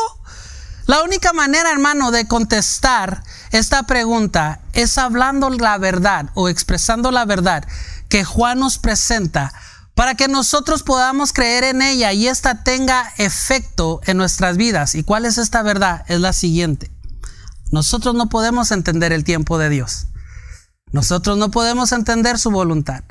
La 0.85 1.01
única 1.01 1.33
manera, 1.33 1.71
hermano, 1.71 2.11
de 2.11 2.27
contestar 2.27 3.23
esta 3.51 3.83
pregunta 3.83 4.59
es 4.73 4.99
hablando 4.99 5.49
la 5.49 5.79
verdad 5.79 6.29
o 6.35 6.47
expresando 6.47 7.09
la 7.09 7.25
verdad 7.25 7.67
que 8.09 8.23
Juan 8.23 8.59
nos 8.59 8.77
presenta 8.77 9.51
para 9.95 10.13
que 10.13 10.27
nosotros 10.27 10.83
podamos 10.83 11.33
creer 11.33 11.63
en 11.63 11.81
ella 11.81 12.13
y 12.13 12.27
ésta 12.27 12.63
tenga 12.63 13.11
efecto 13.17 13.99
en 14.05 14.17
nuestras 14.17 14.57
vidas. 14.57 14.93
¿Y 14.93 15.03
cuál 15.03 15.25
es 15.25 15.39
esta 15.39 15.63
verdad? 15.63 16.05
Es 16.07 16.19
la 16.19 16.33
siguiente. 16.33 16.91
Nosotros 17.73 18.13
no 18.13 18.29
podemos 18.29 18.69
entender 18.69 19.11
el 19.13 19.23
tiempo 19.23 19.57
de 19.57 19.67
Dios. 19.67 20.05
Nosotros 20.91 21.39
no 21.39 21.49
podemos 21.49 21.91
entender 21.91 22.37
su 22.37 22.51
voluntad. 22.51 23.03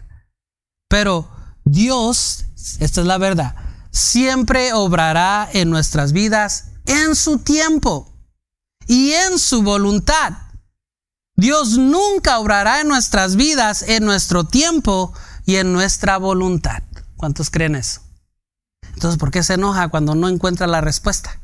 Pero 0.88 1.28
Dios, 1.64 2.44
esta 2.78 3.00
es 3.00 3.06
la 3.08 3.18
verdad, 3.18 3.56
siempre 3.90 4.72
obrará 4.72 5.48
en 5.52 5.68
nuestras 5.68 6.12
vidas 6.12 6.66
en 6.86 7.16
su 7.16 7.38
tiempo 7.38 8.16
y 8.86 9.10
en 9.10 9.40
su 9.40 9.64
voluntad. 9.64 10.34
Dios 11.34 11.76
nunca 11.76 12.38
obrará 12.38 12.82
en 12.82 12.86
nuestras 12.86 13.34
vidas 13.34 13.82
en 13.82 14.04
nuestro 14.04 14.44
tiempo 14.44 15.12
y 15.44 15.56
en 15.56 15.72
nuestra 15.72 16.18
voluntad. 16.18 16.84
¿Cuántos 17.16 17.50
creen 17.50 17.74
eso? 17.74 18.00
Entonces, 18.94 19.18
¿por 19.18 19.32
qué 19.32 19.42
se 19.42 19.54
enoja 19.54 19.88
cuando 19.88 20.14
no 20.14 20.28
encuentra 20.28 20.68
la 20.68 20.80
respuesta? 20.80 21.41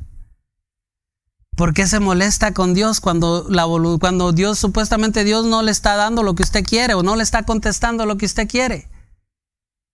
¿Por 1.58 1.74
qué 1.74 1.88
se 1.88 1.98
molesta 1.98 2.54
con 2.54 2.72
Dios 2.72 3.00
cuando, 3.00 3.44
la, 3.50 3.66
cuando 3.98 4.30
Dios, 4.30 4.60
supuestamente 4.60 5.24
Dios 5.24 5.44
no 5.44 5.62
le 5.62 5.72
está 5.72 5.96
dando 5.96 6.22
lo 6.22 6.36
que 6.36 6.44
usted 6.44 6.64
quiere 6.64 6.94
o 6.94 7.02
no 7.02 7.16
le 7.16 7.24
está 7.24 7.42
contestando 7.42 8.06
lo 8.06 8.16
que 8.16 8.26
usted 8.26 8.46
quiere? 8.46 8.88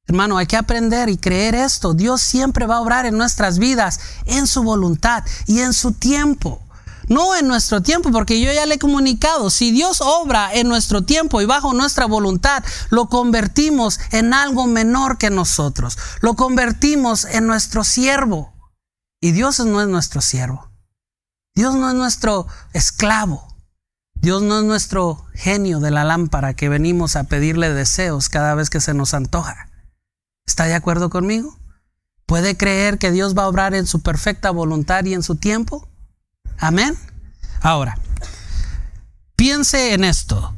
Hermano, 0.07 0.37
hay 0.37 0.47
que 0.47 0.59
aprender 0.59 1.09
y 1.09 1.17
creer 1.17 1.55
esto. 1.55 1.95
Dios 1.95 2.21
siempre 2.21 2.67
va 2.67 2.77
a 2.77 2.81
obrar 2.83 3.07
en 3.07 3.17
nuestras 3.17 3.59
vidas, 3.59 3.99
en 4.27 4.47
su 4.47 4.63
voluntad 4.63 5.25
y 5.47 5.61
en 5.61 5.73
su 5.73 5.93
tiempo. 5.93 6.61
No 7.09 7.35
en 7.35 7.49
nuestro 7.49 7.83
tiempo, 7.83 8.13
porque 8.13 8.43
yo 8.43 8.53
ya 8.53 8.67
le 8.67 8.75
he 8.75 8.79
comunicado, 8.79 9.49
si 9.49 9.71
Dios 9.71 10.03
obra 10.03 10.53
en 10.53 10.69
nuestro 10.69 11.01
tiempo 11.05 11.41
y 11.41 11.47
bajo 11.47 11.73
nuestra 11.73 12.05
voluntad, 12.05 12.63
lo 12.91 13.09
convertimos 13.09 14.01
en 14.11 14.35
algo 14.35 14.67
menor 14.67 15.17
que 15.17 15.31
nosotros. 15.31 15.97
Lo 16.21 16.35
convertimos 16.35 17.25
en 17.25 17.47
nuestro 17.47 17.85
siervo. 17.85 18.53
Y 19.19 19.33
Dios 19.33 19.61
no 19.61 19.81
es 19.81 19.89
nuestro 19.89 20.21
siervo. 20.21 20.74
Dios 21.55 21.77
no 21.77 21.89
es 21.89 21.95
nuestro 21.95 22.47
esclavo. 22.73 23.55
Dios 24.15 24.43
no 24.43 24.59
es 24.59 24.65
nuestro 24.65 25.25
genio 25.35 25.79
de 25.79 25.93
la 25.93 26.03
lámpara 26.03 26.55
que 26.55 26.69
venimos 26.69 27.15
a 27.15 27.25
pedirle 27.25 27.73
deseos 27.73 28.29
cada 28.29 28.55
vez 28.55 28.71
que 28.71 28.81
se 28.81 28.95
nos 28.95 29.15
antoja. 29.15 29.69
¿Está 30.47 30.65
de 30.65 30.75
acuerdo 30.75 31.11
conmigo? 31.11 31.57
¿Puede 32.27 32.57
creer 32.57 32.99
que 32.99 33.13
Dios 33.13 33.37
va 33.37 33.45
a 33.45 33.49
obrar 33.49 33.75
en 33.75 33.87
su 33.87 34.03
perfecta 34.03 34.51
voluntad 34.51 35.05
y 35.05 35.15
en 35.15 35.23
su 35.23 35.37
tiempo? 35.37 35.89
Amén. 36.59 36.99
Ahora, 37.61 37.99
piense 39.37 39.95
en 39.95 40.05
esto. 40.05 40.55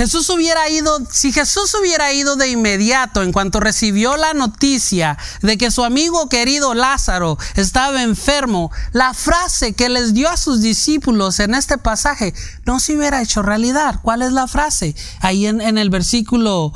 Jesús 0.00 0.30
hubiera 0.30 0.66
ido, 0.70 0.98
si 1.10 1.30
Jesús 1.30 1.76
hubiera 1.78 2.10
ido 2.14 2.36
de 2.36 2.48
inmediato 2.48 3.22
en 3.22 3.32
cuanto 3.32 3.60
recibió 3.60 4.16
la 4.16 4.32
noticia 4.32 5.18
de 5.42 5.58
que 5.58 5.70
su 5.70 5.84
amigo 5.84 6.26
querido 6.30 6.72
Lázaro 6.72 7.36
estaba 7.54 8.02
enfermo, 8.02 8.70
la 8.92 9.12
frase 9.12 9.74
que 9.74 9.90
les 9.90 10.14
dio 10.14 10.30
a 10.30 10.38
sus 10.38 10.62
discípulos 10.62 11.38
en 11.38 11.54
este 11.54 11.76
pasaje 11.76 12.32
no 12.64 12.80
se 12.80 12.96
hubiera 12.96 13.20
hecho 13.20 13.42
realidad. 13.42 14.00
¿Cuál 14.00 14.22
es 14.22 14.32
la 14.32 14.46
frase? 14.48 14.96
Ahí 15.20 15.46
en, 15.46 15.60
el 15.60 15.90
versículo 15.90 16.72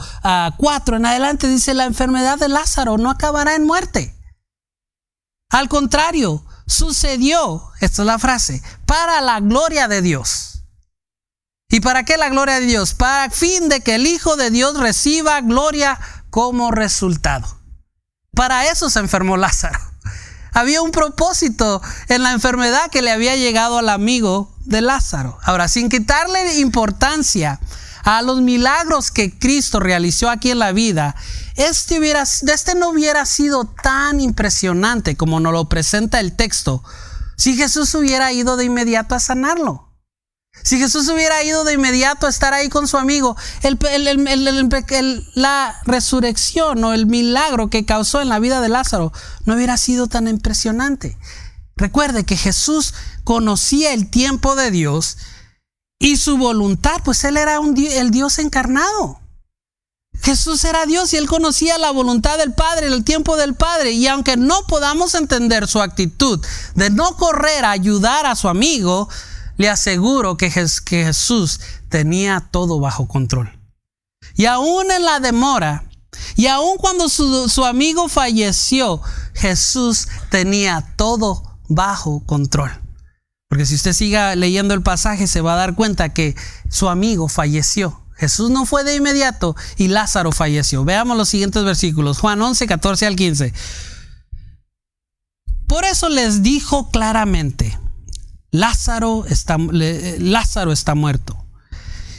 4 0.58 0.60
ah, 0.62 0.98
en 0.98 1.06
adelante 1.06 1.48
dice, 1.48 1.72
la 1.72 1.86
enfermedad 1.86 2.38
de 2.38 2.50
Lázaro 2.50 2.98
no 2.98 3.08
acabará 3.08 3.54
en 3.54 3.64
muerte. 3.64 4.14
Al 5.48 5.70
contrario, 5.70 6.44
sucedió, 6.66 7.70
esta 7.80 8.02
es 8.02 8.06
la 8.06 8.18
frase, 8.18 8.62
para 8.84 9.22
la 9.22 9.40
gloria 9.40 9.88
de 9.88 10.02
Dios. 10.02 10.53
¿Y 11.74 11.80
para 11.80 12.04
qué 12.04 12.16
la 12.16 12.28
gloria 12.28 12.60
de 12.60 12.66
Dios? 12.66 12.94
Para 12.94 13.30
fin 13.30 13.68
de 13.68 13.80
que 13.80 13.96
el 13.96 14.06
Hijo 14.06 14.36
de 14.36 14.50
Dios 14.50 14.78
reciba 14.78 15.40
gloria 15.40 15.98
como 16.30 16.70
resultado. 16.70 17.48
Para 18.32 18.70
eso 18.70 18.90
se 18.90 19.00
enfermó 19.00 19.36
Lázaro. 19.36 19.80
Había 20.52 20.82
un 20.82 20.92
propósito 20.92 21.82
en 22.06 22.22
la 22.22 22.30
enfermedad 22.30 22.92
que 22.92 23.02
le 23.02 23.10
había 23.10 23.34
llegado 23.34 23.76
al 23.78 23.88
amigo 23.88 24.54
de 24.60 24.82
Lázaro. 24.82 25.36
Ahora, 25.42 25.66
sin 25.66 25.88
quitarle 25.88 26.60
importancia 26.60 27.58
a 28.04 28.22
los 28.22 28.40
milagros 28.40 29.10
que 29.10 29.36
Cristo 29.36 29.80
realizó 29.80 30.30
aquí 30.30 30.52
en 30.52 30.60
la 30.60 30.70
vida, 30.70 31.16
este, 31.56 31.98
este 32.52 32.74
no 32.76 32.90
hubiera 32.90 33.26
sido 33.26 33.64
tan 33.64 34.20
impresionante 34.20 35.16
como 35.16 35.40
nos 35.40 35.52
lo 35.52 35.68
presenta 35.68 36.20
el 36.20 36.36
texto 36.36 36.84
si 37.36 37.56
Jesús 37.56 37.92
hubiera 37.96 38.30
ido 38.30 38.56
de 38.56 38.64
inmediato 38.64 39.16
a 39.16 39.18
sanarlo. 39.18 39.83
Si 40.64 40.78
Jesús 40.78 41.06
hubiera 41.10 41.44
ido 41.44 41.62
de 41.64 41.74
inmediato 41.74 42.26
a 42.26 42.30
estar 42.30 42.54
ahí 42.54 42.70
con 42.70 42.88
su 42.88 42.96
amigo, 42.96 43.36
la 45.34 45.80
resurrección 45.84 46.82
o 46.82 46.94
el 46.94 47.04
milagro 47.04 47.68
que 47.68 47.84
causó 47.84 48.22
en 48.22 48.30
la 48.30 48.38
vida 48.38 48.62
de 48.62 48.70
Lázaro 48.70 49.12
no 49.44 49.54
hubiera 49.54 49.76
sido 49.76 50.06
tan 50.06 50.26
impresionante. 50.26 51.18
Recuerde 51.76 52.24
que 52.24 52.38
Jesús 52.38 52.94
conocía 53.24 53.92
el 53.92 54.08
tiempo 54.08 54.56
de 54.56 54.70
Dios 54.70 55.18
y 55.98 56.16
su 56.16 56.38
voluntad, 56.38 57.02
pues 57.04 57.24
Él 57.24 57.36
era 57.36 57.58
el 57.58 58.10
Dios 58.10 58.38
encarnado. 58.38 59.20
Jesús 60.22 60.64
era 60.64 60.86
Dios 60.86 61.12
y 61.12 61.18
él 61.18 61.26
conocía 61.26 61.76
la 61.76 61.90
voluntad 61.90 62.38
del 62.38 62.54
Padre, 62.54 62.86
el 62.86 63.04
tiempo 63.04 63.36
del 63.36 63.54
Padre. 63.54 63.90
Y 63.90 64.06
aunque 64.06 64.38
no 64.38 64.62
podamos 64.66 65.14
entender 65.14 65.66
su 65.66 65.82
actitud 65.82 66.40
de 66.74 66.88
no 66.88 67.16
correr 67.16 67.64
a 67.64 67.72
ayudar 67.72 68.24
a 68.24 68.36
su 68.36 68.48
amigo, 68.48 69.10
le 69.56 69.68
aseguro 69.68 70.36
que, 70.36 70.50
Jesús 70.50 71.60
tenía 71.88 72.48
todo 72.50 72.80
bajo 72.80 73.06
control. 73.06 73.58
Y 74.36 74.46
aún 74.46 74.90
en 74.90 75.04
la 75.04 75.20
demora, 75.20 75.84
y 76.36 76.46
aún 76.46 76.76
cuando 76.78 77.08
su, 77.08 77.64
amigo 77.64 78.08
falleció, 78.08 79.00
Jesús 79.34 80.08
tenía 80.30 80.94
todo 80.96 81.58
bajo 81.68 82.24
control. 82.24 82.70
Porque 83.48 83.66
si 83.66 83.74
usted 83.74 83.92
siga 83.92 84.34
leyendo 84.34 84.74
el 84.74 84.82
pasaje, 84.82 85.26
se 85.26 85.40
va 85.40 85.54
a 85.54 85.56
dar 85.56 85.74
cuenta 85.74 86.12
que 86.12 86.34
su 86.68 86.88
amigo 86.88 87.28
falleció. 87.28 88.00
Jesús 88.16 88.50
no 88.50 88.64
fue 88.64 88.84
de 88.84 88.96
inmediato 88.96 89.56
y 89.76 89.88
Lázaro 89.88 90.32
falleció. 90.32 90.84
Veamos 90.84 91.16
los 91.16 91.28
siguientes 91.28 91.64
versículos. 91.64 92.18
Juan 92.18 92.40
11, 92.40 92.66
14 92.66 93.06
al 93.06 93.16
15. 93.16 93.52
Por 95.66 95.84
eso 95.84 96.08
les 96.08 96.42
dijo 96.42 96.90
claramente, 96.90 97.78
Lázaro 98.54 99.24
está, 99.26 99.56
Lázaro 99.58 100.70
está 100.70 100.94
muerto. 100.94 101.44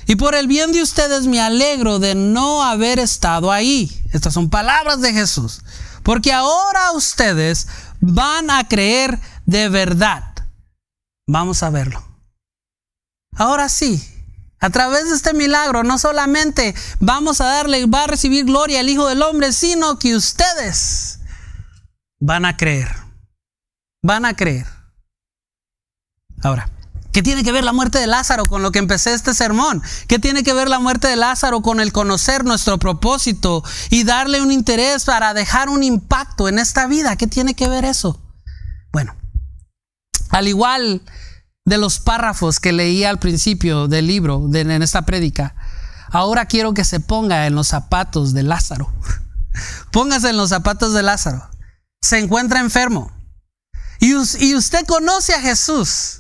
Y 0.06 0.18
por 0.18 0.36
el 0.36 0.48
bien 0.48 0.74
de 0.74 0.82
ustedes 0.82 1.28
me 1.28 1.40
alegro 1.40 1.98
de 1.98 2.14
no 2.14 2.62
haber 2.62 3.00
estado 3.00 3.54
ahí. 3.54 4.04
Estas 4.12 4.34
son 4.34 4.50
palabras 4.50 5.00
de 5.00 5.14
Jesús. 5.14 5.62
Porque 6.04 6.34
ahora 6.34 6.92
ustedes 6.92 7.70
van 8.02 8.52
a 8.52 8.68
creer 8.68 9.18
de 9.46 9.70
verdad. 9.70 10.26
Vamos 11.26 11.64
a 11.64 11.70
verlo. 11.70 12.06
Ahora 13.38 13.70
sí, 13.70 14.06
a 14.60 14.70
través 14.70 15.10
de 15.10 15.16
este 15.16 15.34
milagro, 15.34 15.84
no 15.84 15.98
solamente 15.98 16.76
vamos 17.00 17.40
a 17.40 17.46
darle, 17.46 17.86
va 17.86 18.04
a 18.04 18.08
recibir 18.08 18.44
gloria 18.44 18.82
al 18.82 18.90
Hijo 18.90 19.08
del 19.08 19.22
Hombre, 19.22 19.54
sino 19.54 20.00
que 20.00 20.18
ustedes 20.18 21.20
van 22.20 22.44
a 22.44 22.58
creer. 22.58 22.94
Van 24.04 24.26
a 24.26 24.36
creer. 24.36 24.76
Ahora, 26.44 26.70
¿Qué 27.16 27.24
tiene 27.24 27.46
que 27.46 27.54
ver 27.54 27.64
la 27.64 27.72
muerte 27.72 27.98
de 27.98 28.08
Lázaro 28.08 28.46
con 28.46 28.62
lo 28.62 28.74
que 28.74 28.80
empecé 28.80 29.14
este 29.14 29.34
sermón? 29.34 29.82
¿Qué 30.10 30.20
tiene 30.20 30.44
que 30.44 30.54
ver 30.54 30.68
la 30.68 30.80
muerte 30.80 31.08
de 31.08 31.16
Lázaro 31.16 31.62
con 31.62 31.80
el 31.80 31.94
conocer 31.94 32.44
nuestro 32.44 32.78
propósito 32.78 33.64
y 33.90 34.04
darle 34.04 34.42
un 34.42 34.52
interés 34.52 35.06
para 35.06 35.34
dejar 35.34 35.70
un 35.70 35.82
impacto 35.82 36.50
en 36.50 36.60
esta 36.60 36.88
vida? 36.88 37.16
¿Qué 37.16 37.26
tiene 37.26 37.54
que 37.54 37.70
ver 37.70 37.86
eso? 37.86 38.22
Bueno, 38.92 39.16
al 40.28 40.50
igual 40.50 41.04
de 41.64 41.78
los 41.78 42.00
párrafos 42.00 42.60
que 42.60 42.74
leí 42.74 43.06
al 43.06 43.18
principio 43.18 43.88
del 43.88 44.08
libro, 44.08 44.50
en 44.54 44.82
esta 44.82 45.04
prédica, 45.04 45.56
ahora 46.10 46.48
quiero 46.48 46.74
que 46.74 46.84
se 46.84 47.00
ponga 47.00 47.48
en 47.48 47.56
los 47.56 47.70
zapatos 47.70 48.34
de 48.34 48.44
Lázaro. 48.44 48.94
Póngase 49.94 50.32
en 50.32 50.38
los 50.38 50.50
zapatos 50.50 50.94
de 50.94 51.02
Lázaro. 51.02 51.50
Se 52.02 52.20
encuentra 52.20 52.60
enfermo. 52.60 53.10
Y 54.02 54.16
usted 54.54 54.86
conoce 54.86 55.34
a 55.34 55.40
Jesús. 55.40 56.20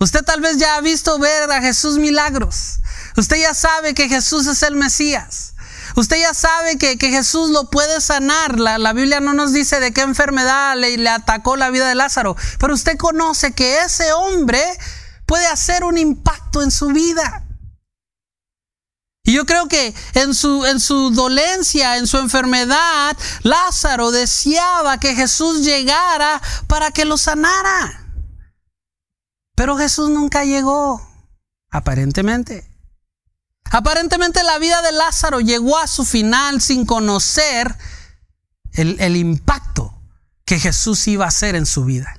Usted 0.00 0.24
tal 0.24 0.40
vez 0.40 0.56
ya 0.56 0.76
ha 0.76 0.80
visto 0.80 1.18
ver 1.18 1.50
a 1.52 1.60
Jesús 1.60 1.98
milagros. 1.98 2.78
Usted 3.18 3.36
ya 3.36 3.52
sabe 3.52 3.92
que 3.92 4.08
Jesús 4.08 4.46
es 4.46 4.62
el 4.62 4.74
Mesías. 4.74 5.52
Usted 5.94 6.16
ya 6.16 6.32
sabe 6.32 6.78
que, 6.78 6.96
Jesús 6.96 7.50
lo 7.50 7.68
puede 7.68 8.00
sanar. 8.00 8.58
La, 8.58 8.78
la, 8.78 8.94
Biblia 8.94 9.20
no 9.20 9.34
nos 9.34 9.52
dice 9.52 9.78
de 9.78 9.92
qué 9.92 10.00
enfermedad 10.00 10.74
le, 10.76 10.96
le 10.96 11.10
atacó 11.10 11.56
la 11.56 11.68
vida 11.68 11.86
de 11.86 11.94
Lázaro. 11.94 12.34
Pero 12.58 12.72
usted 12.72 12.96
conoce 12.96 13.52
que 13.52 13.80
ese 13.80 14.12
hombre 14.14 14.62
puede 15.26 15.46
hacer 15.46 15.84
un 15.84 15.98
impacto 15.98 16.62
en 16.62 16.70
su 16.70 16.88
vida. 16.88 17.44
Y 19.22 19.34
yo 19.34 19.44
creo 19.44 19.68
que 19.68 19.94
en 20.14 20.34
su, 20.34 20.64
en 20.64 20.80
su 20.80 21.10
dolencia, 21.10 21.98
en 21.98 22.06
su 22.06 22.16
enfermedad, 22.16 23.14
Lázaro 23.42 24.12
deseaba 24.12 24.98
que 24.98 25.14
Jesús 25.14 25.62
llegara 25.62 26.40
para 26.68 26.90
que 26.90 27.04
lo 27.04 27.18
sanara. 27.18 28.09
Pero 29.60 29.76
Jesús 29.76 30.08
nunca 30.08 30.46
llegó, 30.46 31.06
aparentemente. 31.68 32.66
Aparentemente 33.70 34.42
la 34.42 34.58
vida 34.58 34.80
de 34.80 34.90
Lázaro 34.90 35.40
llegó 35.40 35.76
a 35.76 35.86
su 35.86 36.06
final 36.06 36.62
sin 36.62 36.86
conocer 36.86 37.76
el, 38.72 39.16
impacto 39.18 39.92
que 40.46 40.58
Jesús 40.58 41.06
iba 41.08 41.26
a 41.26 41.28
hacer 41.28 41.56
en 41.56 41.66
su 41.66 41.84
vida. 41.84 42.18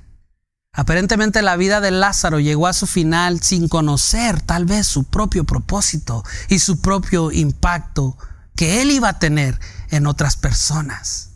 Aparentemente 0.71 1.41
la 1.41 1.55
vida 1.55 1.81
de 1.81 1.89
Lázaro 1.89 2.39
llegó 2.39 2.67
a 2.67 2.73
su 2.73 2.85
final 2.85 3.41
sin 3.41 3.67
conocer 3.67 4.39
tal 4.43 4.65
vez 4.65 4.85
su 4.85 5.05
propio 5.05 5.43
propósito 5.43 6.23
y 6.47 6.59
su 6.59 6.79
propio 6.79 7.31
impacto 7.31 8.19
que 8.55 8.83
él 8.83 8.91
iba 8.91 9.09
a 9.09 9.17
tener 9.17 9.59
en 9.89 10.05
otras 10.05 10.37
personas. 10.37 11.31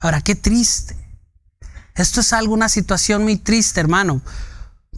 Ahora, 0.00 0.20
qué 0.20 0.34
triste. 0.34 0.98
Esto 1.94 2.20
es 2.20 2.34
algo, 2.34 2.52
una 2.52 2.68
situación 2.68 3.22
muy 3.22 3.38
triste, 3.38 3.80
hermano, 3.80 4.20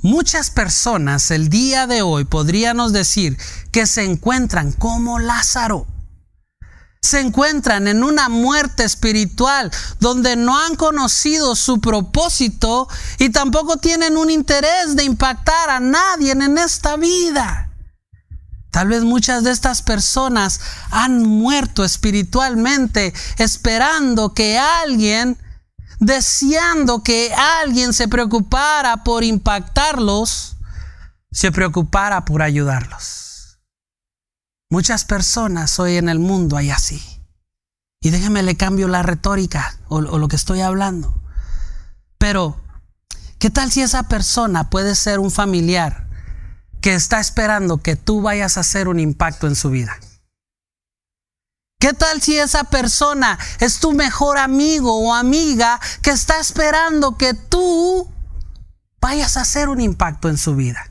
Muchas 0.02 0.50
personas 0.50 1.32
el 1.32 1.48
día 1.48 1.88
de 1.88 2.02
hoy 2.02 2.24
podríamos 2.24 2.92
decir 2.92 3.36
que 3.72 3.86
se 3.86 4.04
encuentran 4.04 4.70
como 4.72 5.18
Lázaro. 5.18 5.86
Se 7.02 7.20
encuentran 7.20 7.88
en 7.88 8.04
una 8.04 8.28
muerte 8.28 8.84
espiritual 8.84 9.72
donde 9.98 10.36
no 10.36 10.56
han 10.56 10.76
conocido 10.76 11.56
su 11.56 11.80
propósito 11.80 12.88
y 13.18 13.30
tampoco 13.30 13.78
tienen 13.78 14.16
un 14.16 14.30
interés 14.30 14.94
de 14.94 15.02
impactar 15.02 15.70
a 15.70 15.80
nadie 15.80 16.32
en 16.32 16.58
esta 16.58 16.96
vida. 16.96 17.70
Tal 18.70 18.88
vez 18.88 19.02
muchas 19.02 19.42
de 19.42 19.50
estas 19.50 19.82
personas 19.82 20.60
han 20.90 21.24
muerto 21.24 21.84
espiritualmente 21.84 23.12
esperando 23.38 24.32
que 24.32 24.58
alguien 24.58 25.38
deseando 26.00 27.02
que 27.02 27.32
alguien 27.34 27.92
se 27.92 28.08
preocupara 28.08 29.04
por 29.04 29.24
impactarlos, 29.24 30.56
se 31.30 31.52
preocupara 31.52 32.24
por 32.24 32.42
ayudarlos. 32.42 33.60
Muchas 34.70 35.04
personas 35.04 35.78
hoy 35.78 35.96
en 35.96 36.08
el 36.08 36.18
mundo 36.18 36.56
hay 36.56 36.70
así. 36.70 37.02
Y 38.00 38.10
déjeme 38.10 38.42
le 38.42 38.56
cambio 38.56 38.86
la 38.86 39.02
retórica 39.02 39.76
o, 39.88 39.96
o 39.96 40.18
lo 40.18 40.28
que 40.28 40.36
estoy 40.36 40.60
hablando. 40.60 41.20
Pero, 42.18 42.60
¿qué 43.38 43.50
tal 43.50 43.72
si 43.72 43.82
esa 43.82 44.04
persona 44.04 44.70
puede 44.70 44.94
ser 44.94 45.18
un 45.18 45.30
familiar 45.30 46.08
que 46.80 46.94
está 46.94 47.18
esperando 47.18 47.78
que 47.78 47.96
tú 47.96 48.22
vayas 48.22 48.56
a 48.56 48.60
hacer 48.60 48.88
un 48.88 49.00
impacto 49.00 49.46
en 49.46 49.56
su 49.56 49.70
vida? 49.70 49.96
¿Qué 51.80 51.92
tal 51.92 52.20
si 52.20 52.36
esa 52.36 52.64
persona 52.64 53.38
es 53.60 53.78
tu 53.78 53.92
mejor 53.92 54.36
amigo 54.36 54.98
o 54.98 55.14
amiga 55.14 55.78
que 56.02 56.10
está 56.10 56.40
esperando 56.40 57.16
que 57.16 57.34
tú 57.34 58.10
vayas 59.00 59.36
a 59.36 59.42
hacer 59.42 59.68
un 59.68 59.80
impacto 59.80 60.28
en 60.28 60.38
su 60.38 60.56
vida? 60.56 60.90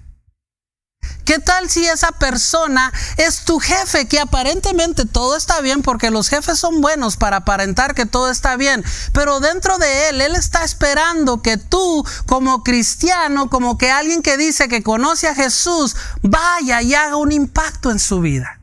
¿Qué 1.25 1.39
tal 1.39 1.69
si 1.69 1.85
esa 1.85 2.13
persona 2.13 2.93
es 3.17 3.43
tu 3.43 3.59
jefe 3.59 4.07
que 4.07 4.17
aparentemente 4.17 5.05
todo 5.05 5.35
está 5.35 5.59
bien 5.59 5.81
porque 5.81 6.09
los 6.09 6.29
jefes 6.29 6.57
son 6.57 6.79
buenos 6.79 7.17
para 7.17 7.37
aparentar 7.37 7.93
que 7.93 8.05
todo 8.05 8.31
está 8.31 8.55
bien, 8.55 8.81
pero 9.11 9.41
dentro 9.41 9.77
de 9.79 10.07
él, 10.07 10.21
él 10.21 10.35
está 10.35 10.63
esperando 10.63 11.41
que 11.41 11.57
tú 11.57 12.07
como 12.27 12.63
cristiano, 12.63 13.49
como 13.49 13.77
que 13.77 13.91
alguien 13.91 14.21
que 14.21 14.37
dice 14.37 14.69
que 14.69 14.83
conoce 14.83 15.27
a 15.27 15.35
Jesús, 15.35 15.97
vaya 16.21 16.81
y 16.81 16.95
haga 16.95 17.17
un 17.17 17.33
impacto 17.33 17.91
en 17.91 17.99
su 17.99 18.21
vida? 18.21 18.56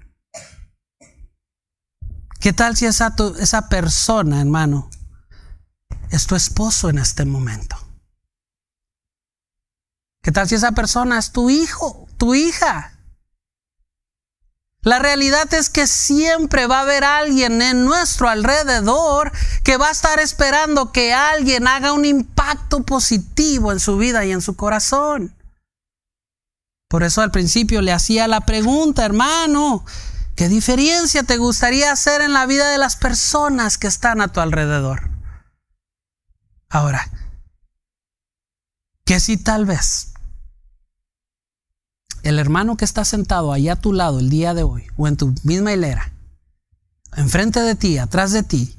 ¿Qué 2.45 2.53
tal 2.53 2.77
si 2.77 2.85
esa, 2.85 3.17
persona, 3.71 4.43
hermano, 4.43 4.91
es 6.11 6.27
tu 6.27 6.35
esposo 6.35 6.91
en 6.91 6.99
este 6.99 7.25
momento? 7.25 7.75
¿Qué 10.23 10.31
tal 10.31 10.47
si 10.47 10.57
esa 10.57 10.73
persona 10.73 11.19
es 11.19 11.33
tu 11.33 11.49
hijo, 11.49 12.07
tu 12.19 12.35
hija? 12.35 12.99
La 14.83 14.99
realidad 14.99 15.55
es 15.55 15.71
que 15.71 15.87
siempre 15.87 16.67
va 16.67 16.81
a 16.81 16.83
haber 16.83 17.05
alguien 17.05 17.63
en 17.63 17.87
nuestro 17.87 18.29
alrededor 18.29 19.33
que 19.63 19.79
va 19.79 19.89
a 19.89 19.93
estar 19.93 20.21
esperando 20.21 20.93
que 20.93 21.15
alguien 21.15 21.67
haga 21.67 21.95
un 21.95 22.05
impacto 22.05 22.83
positivo 22.83 23.73
en 23.73 23.81
su 23.81 23.97
vida 23.97 24.23
y 24.27 24.33
en 24.33 24.43
su 24.43 24.55
corazón. 24.55 25.35
Por 26.91 27.05
eso 27.05 27.23
al 27.23 27.31
principio 27.31 27.81
le 27.81 27.93
hacía 27.93 28.29
la 28.29 28.43
pregunta, 28.43 29.03
hermano, 29.07 29.87
¿Qué 30.37 30.49
diferencia 30.49 31.23
te 31.23 31.37
gustaría 31.37 31.93
hacer 31.93 32.21
en 32.21 32.33
la 32.33 32.47
vida 32.47 32.71
de 32.71 32.79
las 32.79 32.97
personas 32.97 33.79
que 33.79 33.87
están 33.87 34.21
a 34.21 34.29
tu 34.29 34.41
alrededor? 34.41 35.11
Ahora, 36.69 37.09
que 39.05 39.21
si 39.21 39.37
tal 39.37 39.65
vez 39.65 40.13
el 42.25 42.39
hermano 42.39 42.77
que 42.77 42.85
está 42.85 43.05
sentado 43.05 43.53
ahí 43.53 43.69
a 43.69 43.77
tu 43.77 43.93
lado 43.93 44.19
el 44.19 44.29
día 44.29 44.55
de 44.55 44.65
hoy, 44.65 44.87
o 44.97 45.07
en 45.07 45.17
tu 45.17 45.35
misma 45.45 45.73
hilera, 45.73 46.13
enfrente 47.17 47.61
de 47.61 47.77
ti, 47.77 47.99
atrás 47.99 48.33
de 48.33 48.43
ti, 48.43 48.77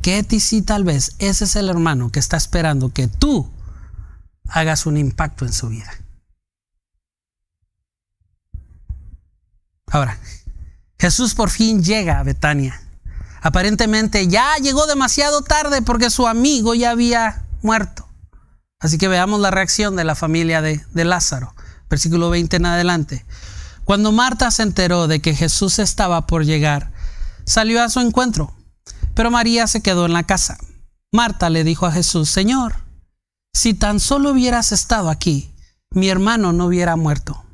que 0.00 0.24
si 0.38 0.62
tal 0.62 0.84
vez 0.84 1.16
ese 1.18 1.44
es 1.44 1.56
el 1.56 1.70
hermano 1.70 2.12
que 2.12 2.20
está 2.20 2.36
esperando 2.36 2.92
que 2.92 3.08
tú 3.08 3.50
hagas 4.48 4.86
un 4.86 4.96
impacto 4.96 5.44
en 5.44 5.52
su 5.52 5.70
vida. 5.70 5.90
Ahora, 9.86 10.18
Jesús 11.04 11.34
por 11.34 11.50
fin 11.50 11.84
llega 11.84 12.18
a 12.18 12.22
Betania. 12.22 12.80
Aparentemente 13.42 14.26
ya 14.26 14.56
llegó 14.56 14.86
demasiado 14.86 15.42
tarde 15.42 15.82
porque 15.82 16.08
su 16.08 16.26
amigo 16.26 16.74
ya 16.74 16.92
había 16.92 17.42
muerto. 17.60 18.08
Así 18.80 18.96
que 18.96 19.08
veamos 19.08 19.38
la 19.38 19.50
reacción 19.50 19.96
de 19.96 20.04
la 20.04 20.14
familia 20.14 20.62
de, 20.62 20.82
Lázaro. 20.94 21.54
Versículo 21.90 22.30
20 22.30 22.56
en 22.56 22.64
adelante. 22.64 23.26
Cuando 23.84 24.12
Marta 24.12 24.50
se 24.50 24.62
enteró 24.62 25.06
de 25.06 25.20
que 25.20 25.34
Jesús 25.34 25.78
estaba 25.78 26.26
por 26.26 26.46
llegar, 26.46 26.90
salió 27.44 27.82
a 27.82 27.90
su 27.90 28.00
encuentro, 28.00 28.54
pero 29.12 29.30
María 29.30 29.66
se 29.66 29.82
quedó 29.82 30.06
en 30.06 30.14
la 30.14 30.22
casa. 30.22 30.56
Marta 31.12 31.50
le 31.50 31.64
dijo 31.64 31.84
a 31.84 31.92
Jesús, 31.92 32.30
Señor, 32.30 32.76
si 33.52 33.74
tan 33.74 34.00
solo 34.00 34.30
hubieras 34.30 34.72
estado 34.72 35.10
aquí, 35.10 35.52
mi 35.90 36.08
hermano 36.08 36.54
no 36.54 36.64
hubiera 36.64 36.96
muerto. 36.96 37.44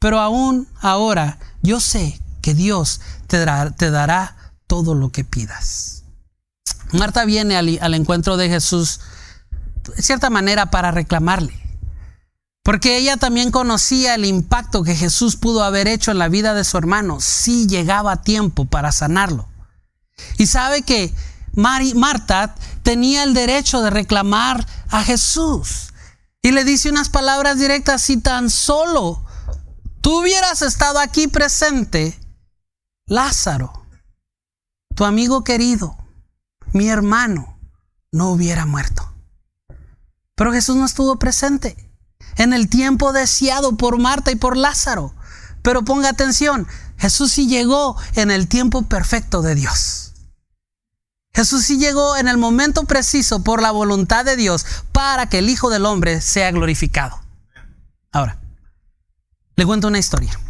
Pero 0.00 0.20
aún 0.20 0.68
ahora 0.82 1.38
yo 1.62 1.80
sé 1.80 2.20
que 2.44 2.52
Dios 2.52 3.00
te 3.26 3.42
dará, 3.42 4.36
todo 4.66 4.94
lo 4.94 5.10
que 5.10 5.24
pidas. 5.24 6.04
Marta 6.92 7.24
viene 7.24 7.56
al, 7.56 7.94
encuentro 7.94 8.36
de 8.36 8.50
Jesús 8.50 9.00
de 9.96 10.02
cierta 10.02 10.28
manera 10.28 10.70
para 10.70 10.90
reclamarle. 10.90 11.58
Porque 12.62 12.98
ella 12.98 13.16
también 13.16 13.50
conocía 13.50 14.14
el 14.14 14.26
impacto 14.26 14.82
que 14.82 14.94
Jesús 14.94 15.36
pudo 15.36 15.64
haber 15.64 15.88
hecho 15.88 16.10
en 16.10 16.18
la 16.18 16.28
vida 16.28 16.52
de 16.52 16.64
su 16.64 16.76
hermano 16.76 17.18
si 17.18 17.66
llegaba 17.66 18.20
tiempo 18.20 18.66
para 18.66 18.92
sanarlo. 18.92 19.48
Y 20.36 20.46
sabe 20.46 20.82
que 20.82 21.14
Marta 21.54 22.56
tenía 22.82 23.22
el 23.22 23.32
derecho 23.32 23.80
de 23.80 23.88
reclamar 23.88 24.66
a 24.90 25.02
Jesús. 25.02 25.94
Y 26.42 26.50
le 26.50 26.64
dice 26.64 26.90
unas 26.90 27.08
palabras 27.08 27.58
directas, 27.58 28.02
si 28.02 28.18
tan 28.18 28.50
solo 28.50 29.24
tú 30.02 30.20
hubieras 30.20 30.60
estado 30.60 30.98
aquí 30.98 31.26
presente, 31.26 32.18
Lázaro, 33.06 33.86
tu 34.94 35.04
amigo 35.04 35.44
querido, 35.44 35.98
mi 36.72 36.88
hermano, 36.88 37.58
no 38.10 38.30
hubiera 38.30 38.64
muerto. 38.64 39.12
Pero 40.34 40.52
Jesús 40.52 40.76
no 40.76 40.86
estuvo 40.86 41.18
presente 41.18 41.76
en 42.36 42.54
el 42.54 42.70
tiempo 42.70 43.12
deseado 43.12 43.76
por 43.76 43.98
Marta 43.98 44.30
y 44.30 44.36
por 44.36 44.56
Lázaro. 44.56 45.14
Pero 45.60 45.84
ponga 45.84 46.08
atención, 46.08 46.66
Jesús 46.96 47.32
sí 47.32 47.46
llegó 47.46 47.96
en 48.14 48.30
el 48.30 48.48
tiempo 48.48 48.82
perfecto 48.82 49.42
de 49.42 49.54
Dios. 49.54 50.14
Jesús 51.34 51.64
sí 51.64 51.78
llegó 51.78 52.16
en 52.16 52.26
el 52.26 52.38
momento 52.38 52.84
preciso 52.84 53.42
por 53.44 53.60
la 53.60 53.70
voluntad 53.70 54.24
de 54.24 54.36
Dios 54.36 54.64
para 54.92 55.28
que 55.28 55.40
el 55.40 55.50
Hijo 55.50 55.68
del 55.68 55.84
Hombre 55.84 56.22
sea 56.22 56.50
glorificado. 56.52 57.20
Ahora, 58.12 58.38
le 59.56 59.66
cuento 59.66 59.88
una 59.88 59.98
historia. 59.98 60.40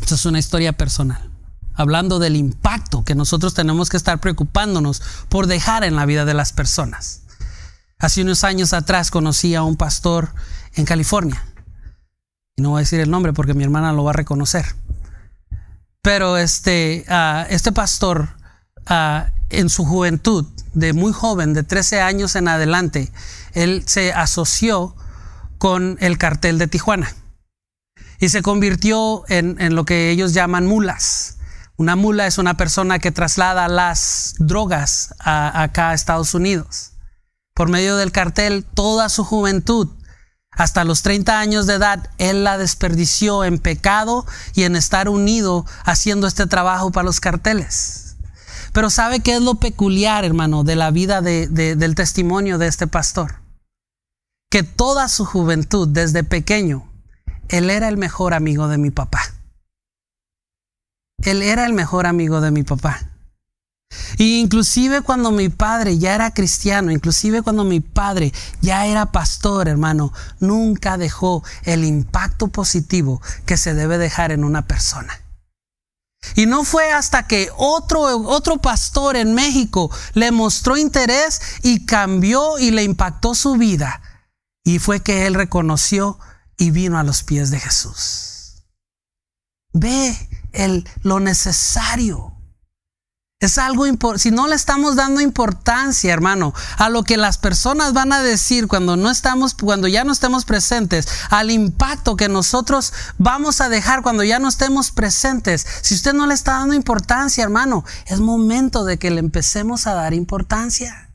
Esto 0.00 0.14
es 0.14 0.26
una 0.26 0.38
historia 0.38 0.72
personal, 0.72 1.30
hablando 1.74 2.18
del 2.18 2.36
impacto 2.36 3.04
que 3.04 3.14
nosotros 3.14 3.54
tenemos 3.54 3.88
que 3.88 3.96
estar 3.96 4.20
preocupándonos 4.20 5.02
por 5.28 5.46
dejar 5.46 5.84
en 5.84 5.96
la 5.96 6.06
vida 6.06 6.24
de 6.24 6.34
las 6.34 6.52
personas. 6.52 7.22
Hace 7.98 8.22
unos 8.22 8.44
años 8.44 8.72
atrás 8.72 9.10
conocí 9.10 9.54
a 9.54 9.62
un 9.62 9.76
pastor 9.76 10.32
en 10.74 10.84
California. 10.84 11.44
Y 12.56 12.62
no 12.62 12.70
voy 12.70 12.78
a 12.78 12.80
decir 12.80 13.00
el 13.00 13.10
nombre 13.10 13.32
porque 13.32 13.54
mi 13.54 13.64
hermana 13.64 13.92
lo 13.92 14.04
va 14.04 14.10
a 14.10 14.14
reconocer. 14.14 14.66
Pero 16.02 16.36
este, 16.36 17.04
ah, 17.08 17.46
este 17.48 17.72
pastor 17.72 18.28
ah, 18.86 19.30
en 19.48 19.70
su 19.70 19.84
juventud, 19.84 20.46
de 20.74 20.92
muy 20.92 21.12
joven, 21.12 21.54
de 21.54 21.62
13 21.62 22.02
años 22.02 22.36
en 22.36 22.48
adelante, 22.48 23.10
él 23.54 23.82
se 23.86 24.12
asoció 24.12 24.94
con 25.56 25.96
el 26.00 26.18
cartel 26.18 26.58
de 26.58 26.66
Tijuana 26.66 27.14
y 28.20 28.28
se 28.28 28.42
convirtió 28.42 29.24
en, 29.28 29.74
lo 29.74 29.84
que 29.84 30.10
ellos 30.10 30.34
llaman 30.34 30.66
mulas. 30.66 31.38
Una 31.76 31.96
mula 31.96 32.26
es 32.26 32.38
una 32.38 32.56
persona 32.56 32.98
que 32.98 33.12
traslada 33.12 33.68
las 33.68 34.34
drogas 34.38 35.14
acá 35.18 35.90
a 35.90 35.94
Estados 35.94 36.34
Unidos 36.34 36.92
por 37.56 37.70
medio 37.70 37.96
del 37.96 38.12
cartel 38.12 38.64
toda 38.64 39.08
su 39.08 39.24
juventud. 39.24 39.88
Hasta 40.50 40.84
los 40.84 41.00
30 41.00 41.40
años 41.40 41.66
de 41.66 41.74
edad, 41.74 42.10
él 42.18 42.44
la 42.44 42.58
desperdició 42.58 43.44
en 43.44 43.58
pecado 43.58 44.26
y 44.54 44.64
en 44.64 44.76
estar 44.76 45.08
unido 45.08 45.64
haciendo 45.84 46.26
este 46.26 46.46
trabajo 46.46 46.92
para 46.92 47.06
los 47.06 47.18
carteles. 47.18 48.16
Pero 48.74 48.90
¿sabe 48.90 49.20
qué 49.20 49.36
es 49.36 49.40
lo 49.40 49.54
peculiar, 49.54 50.26
hermano, 50.26 50.64
de 50.64 50.76
la 50.76 50.90
vida 50.90 51.22
del 51.22 51.94
testimonio 51.94 52.58
de 52.58 52.66
este 52.66 52.86
pastor? 52.86 53.36
Que 54.50 54.62
toda 54.62 55.08
su 55.08 55.24
juventud, 55.24 55.88
desde 55.88 56.24
pequeño, 56.24 56.85
él 57.48 57.70
era 57.70 57.88
el 57.88 57.96
mejor 57.96 58.34
amigo 58.34 58.68
de 58.68 58.78
mi 58.78 58.90
papá. 58.90 59.22
Él 61.22 61.42
era 61.42 61.66
el 61.66 61.72
mejor 61.72 62.06
amigo 62.06 62.40
de 62.40 62.50
mi 62.50 62.62
papá. 62.62 63.00
Y 64.18 64.40
inclusive 64.40 65.02
cuando 65.02 65.30
mi 65.30 65.48
padre 65.48 65.98
ya 65.98 66.14
era 66.14 66.32
cristiano, 66.32 66.90
inclusive 66.90 67.42
cuando 67.42 67.64
mi 67.64 67.80
padre 67.80 68.32
ya 68.60 68.86
era 68.86 69.12
pastor, 69.12 69.68
hermano, 69.68 70.12
nunca 70.40 70.98
dejó 70.98 71.44
el 71.64 71.84
impacto 71.84 72.48
positivo 72.48 73.22
que 73.44 73.56
se 73.56 73.74
debe 73.74 73.98
dejar 73.98 74.32
en 74.32 74.44
una 74.44 74.66
persona. 74.66 75.20
Y 76.34 76.46
no 76.46 76.64
fue 76.64 76.90
hasta 76.90 77.26
que 77.26 77.50
otro, 77.56 78.00
otro 78.00 78.56
pastor 78.56 79.16
en 79.16 79.34
México 79.34 79.90
le 80.14 80.32
mostró 80.32 80.76
interés 80.76 81.40
y 81.62 81.86
cambió 81.86 82.58
y 82.58 82.72
le 82.72 82.82
impactó 82.82 83.34
su 83.34 83.54
vida. 83.54 84.00
Y 84.64 84.80
fue 84.80 85.00
que 85.00 85.26
él 85.26 85.34
reconoció 85.34 86.18
y 86.56 86.70
vino 86.70 86.98
a 86.98 87.02
los 87.02 87.22
pies 87.22 87.50
de 87.50 87.60
Jesús. 87.60 88.64
Ve 89.72 90.16
el, 90.52 90.88
lo 91.02 91.20
necesario 91.20 92.36
es 93.38 93.58
algo 93.58 93.84
si 94.16 94.30
no 94.30 94.46
le 94.48 94.54
estamos 94.54 94.96
dando 94.96 95.20
importancia, 95.20 96.10
hermano, 96.10 96.54
a 96.78 96.88
lo 96.88 97.02
que 97.02 97.18
las 97.18 97.36
personas 97.36 97.92
van 97.92 98.14
a 98.14 98.22
decir 98.22 98.66
cuando 98.66 98.96
no 98.96 99.10
estamos 99.10 99.52
cuando 99.52 99.88
ya 99.88 100.04
no 100.04 100.12
estemos 100.12 100.46
presentes, 100.46 101.06
al 101.28 101.50
impacto 101.50 102.16
que 102.16 102.30
nosotros 102.30 102.94
vamos 103.18 103.60
a 103.60 103.68
dejar 103.68 104.00
cuando 104.00 104.24
ya 104.24 104.38
no 104.38 104.48
estemos 104.48 104.90
presentes. 104.90 105.66
Si 105.82 105.94
usted 105.94 106.14
no 106.14 106.26
le 106.26 106.32
está 106.32 106.52
dando 106.52 106.72
importancia, 106.72 107.44
hermano, 107.44 107.84
es 108.06 108.20
momento 108.20 108.86
de 108.86 108.98
que 108.98 109.10
le 109.10 109.20
empecemos 109.20 109.86
a 109.86 109.92
dar 109.92 110.14
importancia. 110.14 111.05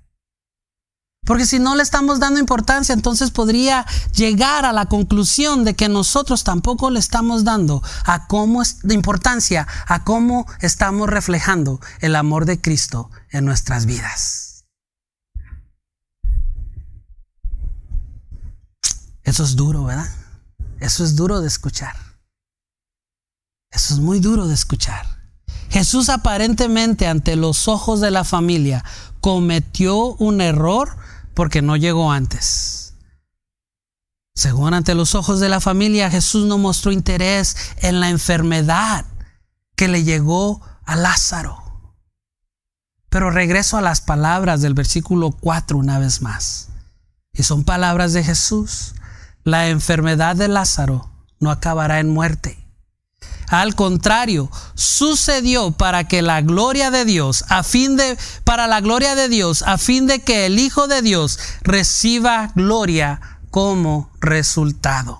Porque 1.26 1.46
si 1.46 1.60
no 1.60 1.76
le 1.76 1.84
estamos 1.84 2.20
dando 2.20 2.40
importancia, 2.40 2.94
entonces 2.94 3.30
podría 3.30 3.86
llegar 4.14 4.66
a 4.66 4.74
la 4.74 4.88
conclusión 4.88 5.64
de 5.64 5.76
que 5.76 5.88
nosotros 5.88 6.44
tampoco 6.44 6.90
le 6.90 7.00
estamos 7.00 7.44
dando 7.44 7.84
a 8.06 8.28
cómo 8.28 8.62
es 8.62 8.80
de 8.82 8.96
importancia 8.96 9.68
a 9.86 10.04
cómo 10.04 10.48
estamos 10.62 11.08
reflejando 11.08 11.80
el 12.00 12.16
amor 12.16 12.46
de 12.46 12.60
Cristo 12.60 13.12
en 13.30 13.46
nuestras 13.46 13.86
vidas. 13.86 14.66
Eso 19.24 19.44
es 19.44 19.56
duro, 19.56 19.84
¿verdad? 19.84 20.10
Eso 20.80 21.04
es 21.04 21.16
duro 21.16 21.40
de 21.40 21.48
escuchar. 21.48 21.96
Eso 23.70 23.94
es 23.94 24.00
muy 24.00 24.20
duro 24.20 24.48
de 24.48 24.56
escuchar. 24.56 25.06
Jesús 25.70 26.10
aparentemente 26.10 27.08
ante 27.08 27.36
los 27.36 27.68
ojos 27.68 28.02
de 28.02 28.12
la 28.12 28.24
familia 28.24 28.84
cometió 29.22 30.16
un 30.16 30.42
error 30.42 30.98
porque 31.34 31.62
no 31.62 31.76
llegó 31.76 32.12
antes. 32.12 32.94
Según 34.36 34.74
ante 34.74 34.96
los 34.96 35.16
ojos 35.16 35.40
de 35.40 35.50
la 35.50 35.60
familia, 35.60 36.10
Jesús 36.10 36.46
no 36.46 36.58
mostró 36.58 36.92
interés 36.92 37.56
en 37.78 38.00
la 38.00 38.10
enfermedad 38.10 39.06
que 39.76 39.88
le 39.88 40.04
llegó 40.04 40.62
a 40.86 40.96
Lázaro. 40.96 41.58
Pero 43.10 43.30
regreso 43.30 43.78
a 43.78 43.82
las 43.82 44.00
palabras 44.02 44.62
del 44.62 44.74
versículo 44.74 45.32
4 45.32 45.78
una 45.78 46.00
vez 46.00 46.22
más. 46.22 46.70
Y 47.34 47.44
son 47.44 47.64
palabras 47.64 48.14
de 48.14 48.24
Jesús. 48.24 48.96
La 49.44 49.68
enfermedad 49.68 50.36
de 50.36 50.48
Lázaro 50.48 51.10
no 51.40 51.52
acabará 51.52 52.00
en 52.00 52.10
muerte. 52.10 52.61
Al 53.52 53.76
contrario, 53.76 54.50
sucedió 54.76 55.72
para 55.72 56.08
que 56.08 56.22
la 56.22 56.40
gloria 56.40 56.90
de 56.90 57.04
Dios, 57.04 57.44
a 57.50 57.64
fin 57.64 57.98
de, 57.98 58.18
para 58.46 58.66
la 58.66 58.80
gloria 58.80 59.14
de 59.14 59.28
Dios, 59.28 59.62
a 59.64 59.78
fin 59.78 60.08
de 60.08 60.22
que 60.22 60.46
el 60.46 60.58
Hijo 60.58 60.88
de 60.88 61.02
Dios 61.02 61.38
reciba 61.62 62.54
gloria 62.56 63.40
como 63.50 64.10
resultado. 64.22 65.20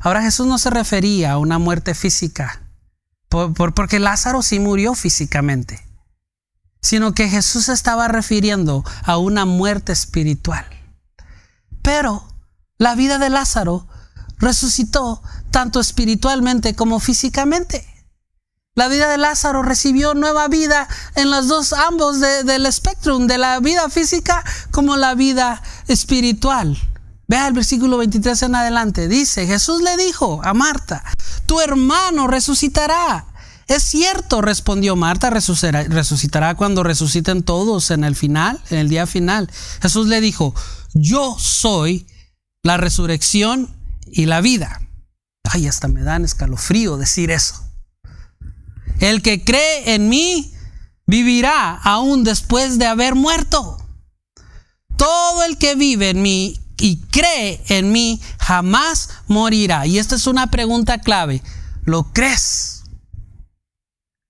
Ahora 0.00 0.22
Jesús 0.22 0.46
no 0.46 0.56
se 0.56 0.70
refería 0.70 1.32
a 1.32 1.38
una 1.38 1.58
muerte 1.58 1.94
física, 1.94 2.62
porque 3.28 3.98
Lázaro 3.98 4.40
sí 4.40 4.58
murió 4.58 4.94
físicamente, 4.94 5.86
sino 6.80 7.12
que 7.12 7.28
Jesús 7.28 7.68
estaba 7.68 8.08
refiriendo 8.08 8.84
a 9.04 9.18
una 9.18 9.44
muerte 9.44 9.92
espiritual. 9.92 10.64
Pero 11.82 12.26
la 12.78 12.94
vida 12.94 13.18
de 13.18 13.28
Lázaro 13.28 13.86
resucitó 14.38 15.22
tanto 15.56 15.80
espiritualmente 15.80 16.74
como 16.74 17.00
físicamente. 17.00 17.82
La 18.74 18.88
vida 18.88 19.08
de 19.08 19.16
Lázaro 19.16 19.62
recibió 19.62 20.12
nueva 20.12 20.48
vida 20.48 20.86
en 21.14 21.30
los 21.30 21.48
dos 21.48 21.72
ambos 21.72 22.20
del 22.20 22.66
espectro, 22.66 23.18
de 23.20 23.38
la 23.38 23.58
vida 23.60 23.88
física 23.88 24.44
como 24.70 24.98
la 24.98 25.14
vida 25.14 25.62
espiritual. 25.88 26.76
Vea 27.26 27.48
el 27.48 27.54
versículo 27.54 27.96
23 27.96 28.42
en 28.42 28.54
adelante. 28.54 29.08
Dice, 29.08 29.46
Jesús 29.46 29.80
le 29.80 29.96
dijo 29.96 30.42
a 30.44 30.52
Marta, 30.52 31.02
tu 31.46 31.58
hermano 31.62 32.26
resucitará. 32.26 33.24
Es 33.66 33.82
cierto, 33.82 34.42
respondió 34.42 34.94
Marta, 34.94 35.30
resucitará, 35.30 35.84
resucitará 35.84 36.54
cuando 36.54 36.82
resuciten 36.82 37.42
todos 37.42 37.90
en 37.90 38.04
el 38.04 38.14
final, 38.14 38.60
en 38.68 38.76
el 38.76 38.90
día 38.90 39.06
final. 39.06 39.50
Jesús 39.80 40.06
le 40.08 40.20
dijo, 40.20 40.54
yo 40.92 41.34
soy 41.38 42.06
la 42.62 42.76
resurrección 42.76 43.74
y 44.06 44.26
la 44.26 44.42
vida. 44.42 44.82
Ay, 45.50 45.66
hasta 45.66 45.88
me 45.88 46.02
dan 46.02 46.24
escalofrío 46.24 46.96
decir 46.96 47.30
eso. 47.30 47.62
El 49.00 49.22
que 49.22 49.44
cree 49.44 49.94
en 49.94 50.08
mí 50.08 50.54
vivirá 51.06 51.74
aún 51.74 52.24
después 52.24 52.78
de 52.78 52.86
haber 52.86 53.14
muerto. 53.14 53.78
Todo 54.96 55.44
el 55.44 55.58
que 55.58 55.74
vive 55.74 56.10
en 56.10 56.22
mí 56.22 56.60
y 56.78 57.00
cree 57.06 57.62
en 57.68 57.92
mí 57.92 58.20
jamás 58.38 59.10
morirá. 59.28 59.86
Y 59.86 59.98
esta 59.98 60.14
es 60.14 60.26
una 60.26 60.50
pregunta 60.50 60.98
clave. 61.00 61.42
¿Lo 61.84 62.12
crees? 62.12 62.82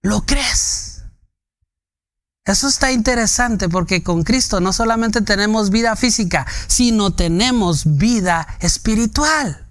¿Lo 0.02 0.26
crees? 0.26 1.02
Eso 2.44 2.68
está 2.68 2.92
interesante 2.92 3.68
porque 3.68 4.02
con 4.05 4.22
Cristo 4.22 4.61
no 4.61 4.72
solamente 4.72 5.20
tenemos 5.20 5.70
vida 5.70 5.96
física, 5.96 6.46
sino 6.68 7.12
tenemos 7.12 7.96
vida 7.96 8.46
espiritual. 8.61 9.65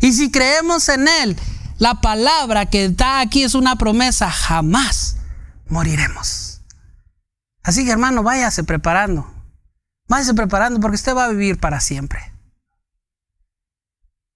Y 0.00 0.12
si 0.12 0.30
creemos 0.30 0.88
en 0.88 1.06
Él, 1.08 1.36
la 1.78 2.00
palabra 2.00 2.66
que 2.66 2.86
está 2.86 3.20
aquí 3.20 3.42
es 3.42 3.54
una 3.54 3.76
promesa, 3.76 4.30
jamás 4.30 5.16
moriremos. 5.68 6.60
Así 7.62 7.84
que 7.84 7.92
hermano, 7.92 8.22
váyase 8.22 8.64
preparando. 8.64 9.26
Váyase 10.08 10.34
preparando 10.34 10.80
porque 10.80 10.96
usted 10.96 11.14
va 11.14 11.24
a 11.24 11.28
vivir 11.28 11.58
para 11.58 11.80
siempre. 11.80 12.32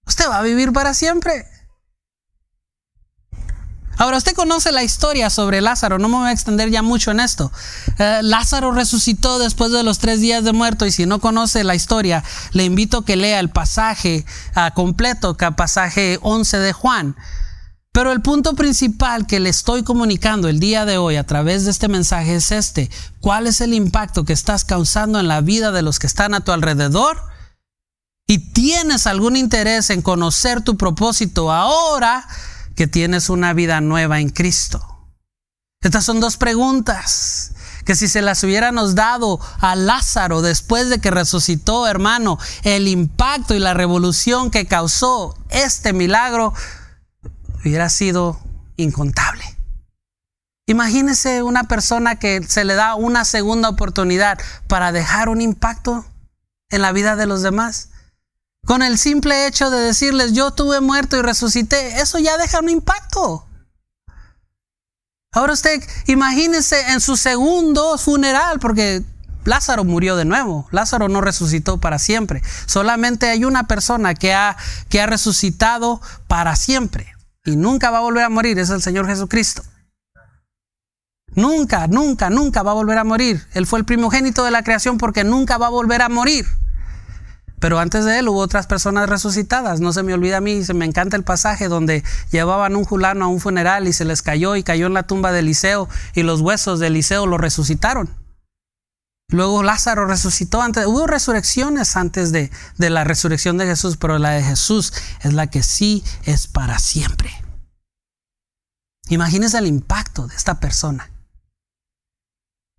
Usted 0.05 0.29
va 0.29 0.39
a 0.39 0.43
vivir 0.43 0.71
para 0.71 0.93
siempre. 0.93 1.45
Ahora, 3.97 4.17
usted 4.17 4.35
conoce 4.35 4.71
la 4.71 4.83
historia 4.83 5.31
sobre 5.31 5.59
Lázaro, 5.59 5.97
no 5.97 6.07
me 6.07 6.17
voy 6.17 6.29
a 6.29 6.31
extender 6.31 6.69
ya 6.69 6.83
mucho 6.83 7.09
en 7.09 7.19
esto. 7.19 7.51
Eh, 7.97 8.19
Lázaro 8.21 8.71
resucitó 8.71 9.39
después 9.39 9.71
de 9.71 9.81
los 9.81 9.97
tres 9.97 10.21
días 10.21 10.43
de 10.43 10.53
muerto 10.53 10.85
y 10.85 10.91
si 10.91 11.07
no 11.07 11.19
conoce 11.19 11.63
la 11.63 11.73
historia, 11.73 12.23
le 12.51 12.63
invito 12.63 12.99
a 12.99 13.05
que 13.05 13.15
lea 13.15 13.39
el 13.39 13.49
pasaje 13.49 14.23
uh, 14.55 14.73
completo, 14.75 15.35
el 15.39 15.55
pasaje 15.55 16.19
11 16.21 16.59
de 16.59 16.73
Juan. 16.73 17.15
Pero 17.91 18.11
el 18.11 18.21
punto 18.21 18.53
principal 18.53 19.25
que 19.25 19.39
le 19.39 19.49
estoy 19.49 19.81
comunicando 19.81 20.47
el 20.47 20.59
día 20.59 20.85
de 20.85 20.99
hoy 20.99 21.15
a 21.15 21.25
través 21.25 21.65
de 21.65 21.71
este 21.71 21.87
mensaje 21.87 22.35
es 22.35 22.51
este. 22.51 22.91
¿Cuál 23.21 23.47
es 23.47 23.61
el 23.61 23.73
impacto 23.73 24.23
que 24.23 24.33
estás 24.33 24.63
causando 24.63 25.19
en 25.19 25.27
la 25.27 25.41
vida 25.41 25.71
de 25.71 25.81
los 25.81 25.97
que 25.97 26.05
están 26.05 26.35
a 26.35 26.41
tu 26.41 26.51
alrededor? 26.51 27.19
Y 28.27 28.51
tienes 28.53 29.07
algún 29.07 29.35
interés 29.35 29.89
en 29.89 30.03
conocer 30.03 30.61
tu 30.61 30.77
propósito 30.77 31.51
ahora 31.51 32.27
que 32.77 32.87
tienes 32.87 33.29
una 33.29 33.53
vida 33.53 33.81
nueva 33.81 34.21
en 34.21 34.29
Cristo. 34.29 35.09
Estas 35.81 36.05
son 36.05 36.19
dos 36.19 36.37
preguntas 36.37 37.53
que 37.85 37.95
si 37.95 38.07
se 38.07 38.21
las 38.21 38.43
hubiéramos 38.43 38.95
dado 38.95 39.39
a 39.59 39.75
Lázaro 39.75 40.41
después 40.41 40.89
de 40.89 40.99
que 40.99 41.09
resucitó, 41.09 41.87
hermano, 41.87 42.37
el 42.63 42.87
impacto 42.87 43.55
y 43.55 43.59
la 43.59 43.73
revolución 43.73 44.51
que 44.51 44.67
causó 44.67 45.35
este 45.49 45.91
milagro 45.91 46.53
hubiera 47.61 47.89
sido 47.89 48.39
incontable. 48.75 49.43
Imagínese 50.67 51.43
una 51.43 51.63
persona 51.63 52.19
que 52.19 52.43
se 52.43 52.63
le 52.63 52.75
da 52.75 52.93
una 52.95 53.25
segunda 53.25 53.69
oportunidad 53.69 54.37
para 54.67 54.91
dejar 54.91 55.29
un 55.29 55.41
impacto 55.41 56.05
en 56.69 56.81
la 56.81 56.91
vida 56.91 57.15
de 57.15 57.25
los 57.25 57.41
demás. 57.41 57.89
Con 58.67 58.81
el 58.81 58.97
simple 58.97 59.47
hecho 59.47 59.69
de 59.69 59.79
decirles, 59.79 60.33
yo 60.33 60.51
tuve 60.51 60.81
muerto 60.81 61.15
y 61.17 61.21
resucité, 61.21 62.01
eso 62.01 62.19
ya 62.19 62.37
deja 62.37 62.59
un 62.59 62.67
impacto. 62.67 63.47
Ahora 65.31 65.53
usted 65.53 65.81
imagínese 66.07 66.91
en 66.91 66.99
su 66.99 67.15
segundo 67.15 67.97
funeral, 67.97 68.59
porque 68.59 69.03
Lázaro 69.45 69.85
murió 69.85 70.17
de 70.17 70.25
nuevo. 70.25 70.67
Lázaro 70.71 71.07
no 71.07 71.21
resucitó 71.21 71.77
para 71.79 71.97
siempre. 71.97 72.41
Solamente 72.65 73.29
hay 73.29 73.45
una 73.45 73.67
persona 73.67 74.15
que 74.15 74.33
ha, 74.33 74.57
que 74.89 74.99
ha 74.99 75.05
resucitado 75.05 76.01
para 76.27 76.57
siempre 76.57 77.07
y 77.45 77.55
nunca 77.55 77.89
va 77.89 77.99
a 77.99 78.01
volver 78.01 78.25
a 78.25 78.29
morir, 78.29 78.59
es 78.59 78.69
el 78.69 78.81
Señor 78.81 79.07
Jesucristo. 79.07 79.63
Nunca, 81.35 81.87
nunca, 81.87 82.29
nunca 82.29 82.63
va 82.63 82.71
a 82.71 82.73
volver 82.73 82.97
a 82.97 83.05
morir. 83.05 83.47
Él 83.53 83.65
fue 83.65 83.79
el 83.79 83.85
primogénito 83.85 84.43
de 84.43 84.51
la 84.51 84.63
creación 84.63 84.97
porque 84.97 85.23
nunca 85.23 85.57
va 85.57 85.67
a 85.67 85.69
volver 85.69 86.01
a 86.01 86.09
morir. 86.09 86.45
Pero 87.59 87.79
antes 87.79 88.05
de 88.05 88.19
él 88.19 88.29
hubo 88.29 88.39
otras 88.39 88.67
personas 88.67 89.09
resucitadas. 89.09 89.79
No 89.79 89.91
se 89.91 90.03
me 90.03 90.13
olvida 90.13 90.37
a 90.37 90.41
mí, 90.41 90.63
se 90.63 90.73
me 90.73 90.85
encanta 90.85 91.17
el 91.17 91.23
pasaje 91.23 91.67
donde 91.67 92.03
llevaban 92.31 92.75
un 92.75 92.85
fulano 92.85 93.25
a 93.25 93.27
un 93.27 93.39
funeral 93.39 93.87
y 93.87 93.93
se 93.93 94.05
les 94.05 94.21
cayó 94.21 94.55
y 94.55 94.63
cayó 94.63 94.85
en 94.87 94.93
la 94.93 95.03
tumba 95.03 95.31
de 95.31 95.39
Eliseo 95.39 95.89
y 96.13 96.23
los 96.23 96.41
huesos 96.41 96.79
de 96.79 96.87
Eliseo 96.87 97.25
lo 97.25 97.37
resucitaron. 97.37 98.09
Luego 99.29 99.63
Lázaro 99.63 100.05
resucitó 100.05 100.61
antes. 100.61 100.85
Hubo 100.85 101.07
resurrecciones 101.07 101.97
antes 101.97 102.31
de, 102.31 102.51
de 102.77 102.89
la 102.89 103.03
resurrección 103.03 103.57
de 103.57 103.65
Jesús, 103.65 103.97
pero 103.97 104.19
la 104.19 104.31
de 104.31 104.43
Jesús 104.43 104.93
es 105.21 105.33
la 105.33 105.47
que 105.47 105.63
sí 105.63 106.03
es 106.23 106.47
para 106.47 106.79
siempre. 106.79 107.31
Imagínense 109.09 109.57
el 109.57 109.67
impacto 109.67 110.27
de 110.27 110.35
esta 110.35 110.59
persona. 110.59 111.09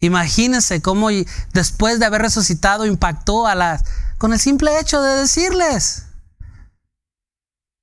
Imagínense 0.01 0.81
cómo 0.81 1.09
después 1.53 1.99
de 1.99 2.07
haber 2.07 2.23
resucitado 2.23 2.87
impactó 2.87 3.47
a 3.47 3.55
las 3.55 3.85
con 4.19 4.33
el 4.33 4.41
simple 4.41 4.79
hecho 4.79 5.01
de 5.01 5.17
decirles. 5.17 6.05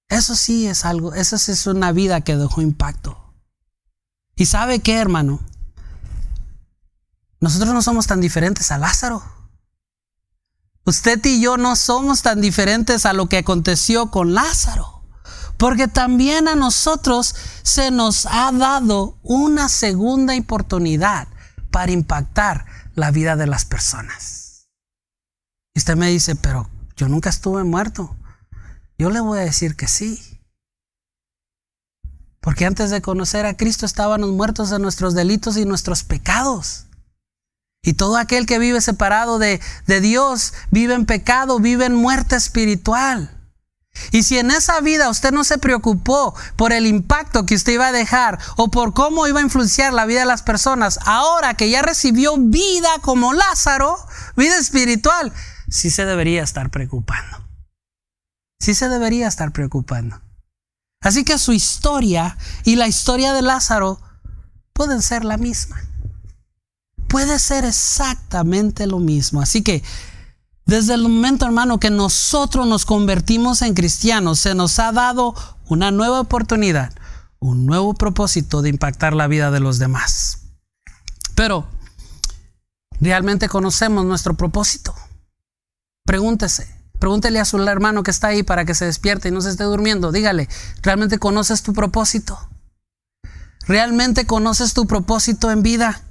Eso 0.09 0.35
sí 0.35 0.67
es 0.67 0.85
algo, 0.85 1.13
eso 1.13 1.35
es 1.35 1.65
una 1.65 1.91
vida 1.91 2.21
que 2.21 2.35
dejó 2.35 2.61
impacto. 2.61 3.33
¿Y 4.35 4.45
sabe 4.45 4.79
qué, 4.79 4.99
hermano? 4.99 5.39
Nosotros 7.39 7.73
no 7.73 7.81
somos 7.81 8.05
tan 8.05 8.21
diferentes 8.21 8.71
a 8.71 8.77
Lázaro. 8.77 9.23
Usted 10.85 11.23
y 11.25 11.41
yo 11.41 11.57
no 11.57 11.75
somos 11.75 12.21
tan 12.21 12.41
diferentes 12.41 13.05
a 13.05 13.13
lo 13.13 13.27
que 13.27 13.39
aconteció 13.39 14.11
con 14.11 14.33
Lázaro. 14.33 15.03
Porque 15.57 15.87
también 15.87 16.47
a 16.47 16.55
nosotros 16.55 17.33
se 17.63 17.89
nos 17.89 18.25
ha 18.25 18.51
dado 18.51 19.17
una 19.23 19.69
segunda 19.69 20.37
oportunidad 20.37 21.27
para 21.71 21.91
impactar 21.91 22.65
la 22.93 23.11
vida 23.11 23.35
de 23.35 23.47
las 23.47 23.65
personas. 23.65 24.34
Y 25.75 25.79
usted 25.79 25.97
me 25.97 26.09
dice, 26.09 26.35
pero 26.35 26.69
yo 26.95 27.09
nunca 27.09 27.29
estuve 27.29 27.63
muerto. 27.63 28.15
Yo 28.97 29.09
le 29.09 29.19
voy 29.19 29.39
a 29.39 29.41
decir 29.43 29.75
que 29.75 29.87
sí. 29.87 30.39
Porque 32.39 32.65
antes 32.65 32.91
de 32.91 33.01
conocer 33.01 33.45
a 33.45 33.57
Cristo 33.57 33.85
estábamos 33.85 34.29
muertos 34.31 34.69
de 34.69 34.79
nuestros 34.79 35.13
delitos 35.13 35.57
y 35.57 35.65
nuestros 35.65 36.03
pecados. 36.03 36.85
Y 37.83 37.93
todo 37.93 38.17
aquel 38.17 38.45
que 38.45 38.57
vive 38.57 38.79
separado 38.79 39.37
de, 39.37 39.59
de, 39.85 39.99
Dios 39.99 40.53
vive 40.71 40.93
en 40.93 41.05
pecado, 41.05 41.59
vive 41.59 41.85
en 41.85 41.95
muerte 41.95 42.35
espiritual. 42.37 43.31
Y 44.11 44.23
si 44.23 44.37
en 44.37 44.51
esa 44.51 44.79
vida 44.79 45.09
usted 45.09 45.31
no 45.31 45.43
se 45.43 45.57
preocupó 45.57 46.35
por 46.55 46.71
el 46.71 46.85
impacto 46.85 47.45
que 47.45 47.55
usted 47.55 47.73
iba 47.73 47.87
a 47.87 47.91
dejar 47.91 48.39
o 48.55 48.71
por 48.71 48.93
cómo 48.93 49.27
iba 49.27 49.39
a 49.39 49.43
influenciar 49.43 49.93
la 49.93 50.05
vida 50.05 50.21
de 50.21 50.25
las 50.25 50.41
personas, 50.41 50.99
ahora 51.05 51.55
que 51.55 51.69
ya 51.69 51.81
recibió 51.81 52.35
vida 52.37 52.89
como 53.01 53.33
Lázaro, 53.33 53.97
vida 54.35 54.57
espiritual, 54.57 55.33
sí 55.75 55.89
se 55.89 56.05
debería 56.05 56.41
estar 56.41 56.71
preocupando. 56.71 57.45
Sí 58.59 58.73
se 58.73 58.87
debería 58.87 59.27
estar 59.27 59.51
preocupando. 59.51 60.21
Así 61.01 61.25
que 61.25 61.37
su 61.37 61.51
historia 61.51 62.37
y 62.63 62.77
la 62.77 62.87
historia 62.87 63.33
de 63.33 63.41
Lázaro 63.41 63.99
pueden 64.71 65.01
ser 65.01 65.25
la 65.25 65.37
misma. 65.37 65.77
Puede 67.09 67.39
ser 67.39 67.65
exactamente 67.65 68.87
lo 68.87 68.99
mismo. 68.99 69.41
Así 69.41 69.63
que 69.63 69.83
desde 70.65 70.93
el 70.93 71.03
momento, 71.03 71.45
hermano, 71.45 71.77
que 71.77 71.89
nosotros 71.89 72.65
nos 72.65 72.85
convertimos 72.85 73.61
en 73.61 73.73
cristianos, 73.73 74.39
se 74.39 74.55
nos 74.55 74.79
ha 74.79 74.93
dado 74.93 75.35
una 75.67 75.91
nueva 75.91 76.21
oportunidad, 76.21 76.93
un 77.39 77.65
nuevo 77.65 77.93
propósito 77.93 78.61
de 78.61 78.69
impactar 78.69 79.13
la 79.13 79.27
vida 79.27 79.51
de 79.51 79.59
los 79.59 79.77
demás. 79.77 80.39
Pero, 81.35 81.67
¿realmente 83.01 83.49
conocemos 83.49 84.05
nuestro 84.05 84.35
propósito? 84.35 84.95
Pregúntese, 86.05 86.67
pregúntele 86.99 87.39
a 87.39 87.45
su 87.45 87.57
hermano 87.57 88.03
que 88.03 88.11
está 88.11 88.27
ahí 88.27 88.43
para 88.43 88.63
que 88.63 88.75
se 88.75 88.85
despierte 88.85 89.29
y 89.29 89.31
no 89.31 89.41
se 89.41 89.49
esté 89.49 89.63
durmiendo. 89.63 90.11
Dígale, 90.11 90.47
¿realmente 90.83 91.17
conoces 91.17 91.63
tu 91.63 91.73
propósito? 91.73 92.37
¿Realmente 93.67 94.27
conoces 94.27 94.73
tu 94.73 94.85
propósito 94.85 95.49
en 95.49 95.63
vida? 95.63 96.03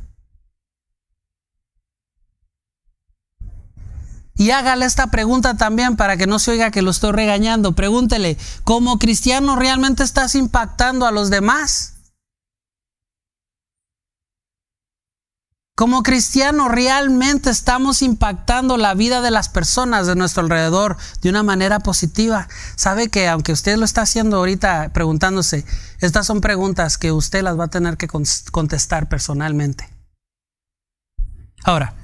Y 4.37 4.51
hágale 4.51 4.85
esta 4.85 5.07
pregunta 5.07 5.57
también 5.57 5.97
para 5.97 6.17
que 6.17 6.27
no 6.27 6.41
se 6.41 6.51
oiga 6.51 6.73
que 6.73 6.83
lo 6.83 6.91
estoy 6.91 7.13
regañando. 7.13 7.77
Pregúntele, 7.77 8.37
¿como 8.65 8.99
cristiano 8.99 9.55
realmente 9.55 10.03
estás 10.03 10.35
impactando 10.35 11.07
a 11.07 11.13
los 11.13 11.31
demás? 11.31 11.94
Como 15.77 16.05
cristianos 16.05 16.71
realmente 16.71 17.51
estamos 17.51 18.03
impactando 18.03 18.77
la 18.77 18.95
vida 18.95 19.21
de 19.21 19.33
las 19.33 19.49
personas 19.49 20.07
de 20.07 20.15
nuestro 20.15 20.45
alrededor 20.45 20.97
de 21.21 21.31
una 21.31 21.43
manera 21.43 21.81
positiva. 21.81 22.47
Sabe 22.77 23.09
que 23.09 23.27
aunque 23.27 23.51
usted 23.51 23.77
lo 23.77 23.85
está 23.85 24.03
haciendo 24.03 24.37
ahorita 24.37 24.93
preguntándose, 24.93 25.65
estas 25.99 26.29
son 26.29 26.41
preguntas 26.41 26.97
que 26.97 27.11
usted 27.11 27.43
las 27.43 27.59
va 27.59 27.65
a 27.65 27.69
tener 27.69 27.97
que 27.97 28.07
contestar 28.07 29.09
personalmente. 29.09 29.91
Ahora, 31.65 31.95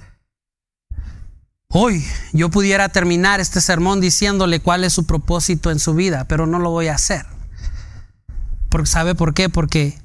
hoy 1.69 2.05
yo 2.33 2.51
pudiera 2.51 2.89
terminar 2.89 3.39
este 3.39 3.61
sermón 3.61 4.01
diciéndole 4.01 4.59
cuál 4.59 4.83
es 4.83 4.95
su 4.95 5.07
propósito 5.07 5.71
en 5.71 5.79
su 5.79 5.95
vida, 5.95 6.25
pero 6.27 6.45
no 6.45 6.59
lo 6.59 6.71
voy 6.71 6.89
a 6.89 6.97
hacer. 6.97 7.25
¿Sabe 8.83 9.15
por 9.15 9.33
qué? 9.33 9.49
Porque 9.49 9.97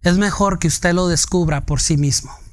es 0.00 0.16
mejor 0.16 0.58
que 0.58 0.68
usted 0.68 0.94
lo 0.94 1.06
descubra 1.08 1.66
por 1.66 1.82
sí 1.82 1.98
mismo 1.98 2.45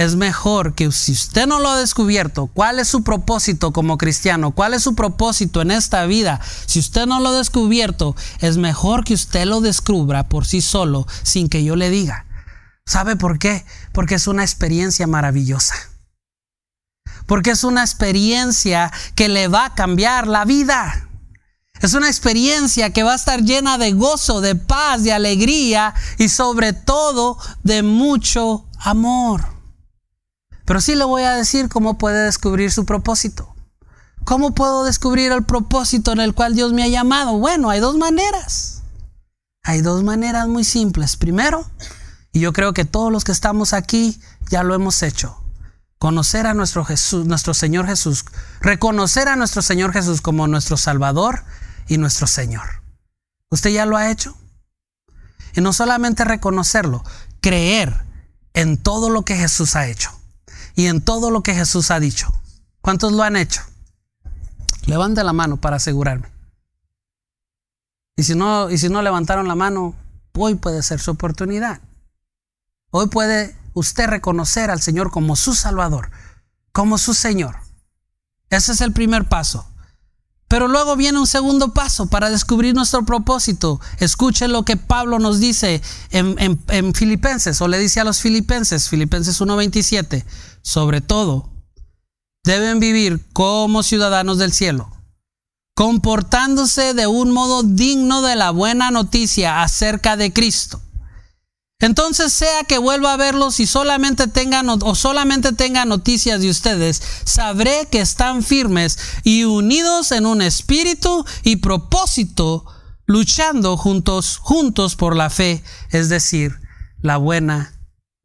es 0.00 0.16
mejor 0.16 0.74
que 0.74 0.90
si 0.92 1.12
usted 1.12 1.46
no 1.46 1.60
lo 1.60 1.68
ha 1.68 1.78
descubierto, 1.78 2.46
cuál 2.46 2.78
es 2.78 2.88
su 2.88 3.04
propósito 3.04 3.70
como 3.70 3.98
cristiano, 3.98 4.52
cuál 4.52 4.72
es 4.72 4.82
su 4.82 4.94
propósito 4.94 5.60
en 5.60 5.70
esta 5.70 6.06
vida, 6.06 6.40
si 6.64 6.78
usted 6.78 7.04
no 7.04 7.20
lo 7.20 7.28
ha 7.28 7.36
descubierto, 7.36 8.16
es 8.38 8.56
mejor 8.56 9.04
que 9.04 9.12
usted 9.12 9.44
lo 9.44 9.60
descubra 9.60 10.26
por 10.26 10.46
sí 10.46 10.62
solo 10.62 11.06
sin 11.22 11.50
que 11.50 11.64
yo 11.64 11.76
le 11.76 11.90
diga. 11.90 12.24
¿Sabe 12.86 13.16
por 13.16 13.38
qué? 13.38 13.66
Porque 13.92 14.14
es 14.14 14.26
una 14.26 14.42
experiencia 14.42 15.06
maravillosa. 15.06 15.74
Porque 17.26 17.50
es 17.50 17.62
una 17.62 17.82
experiencia 17.82 18.90
que 19.14 19.28
le 19.28 19.48
va 19.48 19.66
a 19.66 19.74
cambiar 19.74 20.26
la 20.26 20.46
vida. 20.46 21.10
Es 21.82 21.92
una 21.92 22.08
experiencia 22.08 22.90
que 22.90 23.02
va 23.02 23.12
a 23.12 23.16
estar 23.16 23.42
llena 23.42 23.76
de 23.76 23.92
gozo, 23.92 24.40
de 24.40 24.54
paz, 24.54 25.02
de 25.02 25.12
alegría 25.12 25.92
y 26.16 26.30
sobre 26.30 26.72
todo 26.72 27.36
de 27.62 27.82
mucho 27.82 28.66
amor. 28.78 29.59
Pero 30.70 30.80
sí 30.80 30.94
le 30.94 31.02
voy 31.02 31.24
a 31.24 31.34
decir 31.34 31.68
cómo 31.68 31.98
puede 31.98 32.26
descubrir 32.26 32.70
su 32.70 32.86
propósito. 32.86 33.56
¿Cómo 34.22 34.54
puedo 34.54 34.84
descubrir 34.84 35.32
el 35.32 35.42
propósito 35.42 36.12
en 36.12 36.20
el 36.20 36.32
cual 36.32 36.54
Dios 36.54 36.72
me 36.72 36.84
ha 36.84 36.86
llamado? 36.86 37.38
Bueno, 37.38 37.70
hay 37.70 37.80
dos 37.80 37.96
maneras. 37.96 38.84
Hay 39.64 39.80
dos 39.80 40.04
maneras 40.04 40.46
muy 40.46 40.62
simples. 40.62 41.16
Primero, 41.16 41.68
y 42.32 42.38
yo 42.38 42.52
creo 42.52 42.72
que 42.72 42.84
todos 42.84 43.10
los 43.10 43.24
que 43.24 43.32
estamos 43.32 43.72
aquí 43.72 44.20
ya 44.48 44.62
lo 44.62 44.76
hemos 44.76 45.02
hecho. 45.02 45.42
Conocer 45.98 46.46
a 46.46 46.54
nuestro 46.54 46.84
Jesús, 46.84 47.26
nuestro 47.26 47.52
Señor 47.52 47.88
Jesús, 47.88 48.24
reconocer 48.60 49.26
a 49.26 49.34
nuestro 49.34 49.62
Señor 49.62 49.92
Jesús 49.92 50.20
como 50.20 50.46
nuestro 50.46 50.76
Salvador 50.76 51.42
y 51.88 51.98
nuestro 51.98 52.28
Señor. 52.28 52.84
¿Usted 53.50 53.70
ya 53.70 53.86
lo 53.86 53.96
ha 53.96 54.12
hecho? 54.12 54.36
Y 55.52 55.62
no 55.62 55.72
solamente 55.72 56.24
reconocerlo, 56.24 57.02
creer 57.40 58.04
en 58.54 58.76
todo 58.76 59.10
lo 59.10 59.24
que 59.24 59.34
Jesús 59.34 59.74
ha 59.74 59.88
hecho 59.88 60.19
y 60.80 60.86
en 60.86 61.02
todo 61.02 61.30
lo 61.30 61.42
que 61.42 61.54
Jesús 61.54 61.90
ha 61.90 62.00
dicho. 62.00 62.32
¿Cuántos 62.80 63.12
lo 63.12 63.22
han 63.22 63.36
hecho? 63.36 63.60
Levante 64.86 65.22
la 65.22 65.34
mano 65.34 65.58
para 65.58 65.76
asegurarme. 65.76 66.26
Y 68.16 68.22
si 68.22 68.34
no, 68.34 68.70
y 68.70 68.78
si 68.78 68.88
no 68.88 69.02
levantaron 69.02 69.46
la 69.46 69.54
mano, 69.54 69.94
hoy 70.32 70.54
puede 70.54 70.82
ser 70.82 70.98
su 70.98 71.10
oportunidad. 71.10 71.82
Hoy 72.92 73.08
puede 73.08 73.54
usted 73.74 74.06
reconocer 74.06 74.70
al 74.70 74.80
Señor 74.80 75.10
como 75.10 75.36
su 75.36 75.54
Salvador, 75.54 76.10
como 76.72 76.96
su 76.96 77.12
Señor. 77.12 77.56
Ese 78.48 78.72
es 78.72 78.80
el 78.80 78.94
primer 78.94 79.28
paso. 79.28 79.68
Pero 80.50 80.66
luego 80.66 80.96
viene 80.96 81.20
un 81.20 81.28
segundo 81.28 81.72
paso 81.72 82.06
para 82.06 82.28
descubrir 82.28 82.74
nuestro 82.74 83.04
propósito. 83.04 83.80
Escuche 84.00 84.48
lo 84.48 84.64
que 84.64 84.76
Pablo 84.76 85.20
nos 85.20 85.38
dice 85.38 85.80
en, 86.10 86.92
Filipenses, 86.92 87.60
o 87.60 87.68
le 87.68 87.78
dice 87.78 88.00
a 88.00 88.04
los 88.04 88.20
Filipenses, 88.20 88.88
Filipenses 88.88 89.40
1.27, 89.40 90.24
sobre 90.60 91.00
todo, 91.00 91.48
deben 92.42 92.80
vivir 92.80 93.24
como 93.32 93.84
ciudadanos 93.84 94.38
del 94.38 94.52
cielo, 94.52 94.90
comportándose 95.76 96.94
de 96.94 97.06
un 97.06 97.30
modo 97.30 97.62
digno 97.62 98.20
de 98.20 98.34
la 98.34 98.50
buena 98.50 98.90
noticia 98.90 99.62
acerca 99.62 100.16
de 100.16 100.32
Cristo 100.32 100.82
entonces 101.80 102.32
sea 102.32 102.64
que 102.64 102.76
vuelva 102.76 103.14
a 103.14 103.16
verlos 103.16 103.58
y 103.58 103.66
solamente 103.66 104.26
tengan 104.28 104.68
o 104.68 104.94
solamente 104.94 105.52
tenga 105.52 105.86
noticias 105.86 106.40
de 106.40 106.50
ustedes, 106.50 107.02
sabré 107.24 107.88
que 107.90 108.00
están 108.00 108.42
firmes 108.42 108.98
y 109.24 109.44
unidos 109.44 110.12
en 110.12 110.26
un 110.26 110.42
espíritu 110.42 111.24
y 111.42 111.56
propósito, 111.56 112.66
luchando 113.06 113.78
juntos, 113.78 114.36
juntos 114.36 114.94
por 114.94 115.16
la 115.16 115.30
fe, 115.30 115.64
es 115.90 116.10
decir, 116.10 116.60
la 117.00 117.16
buena 117.16 117.72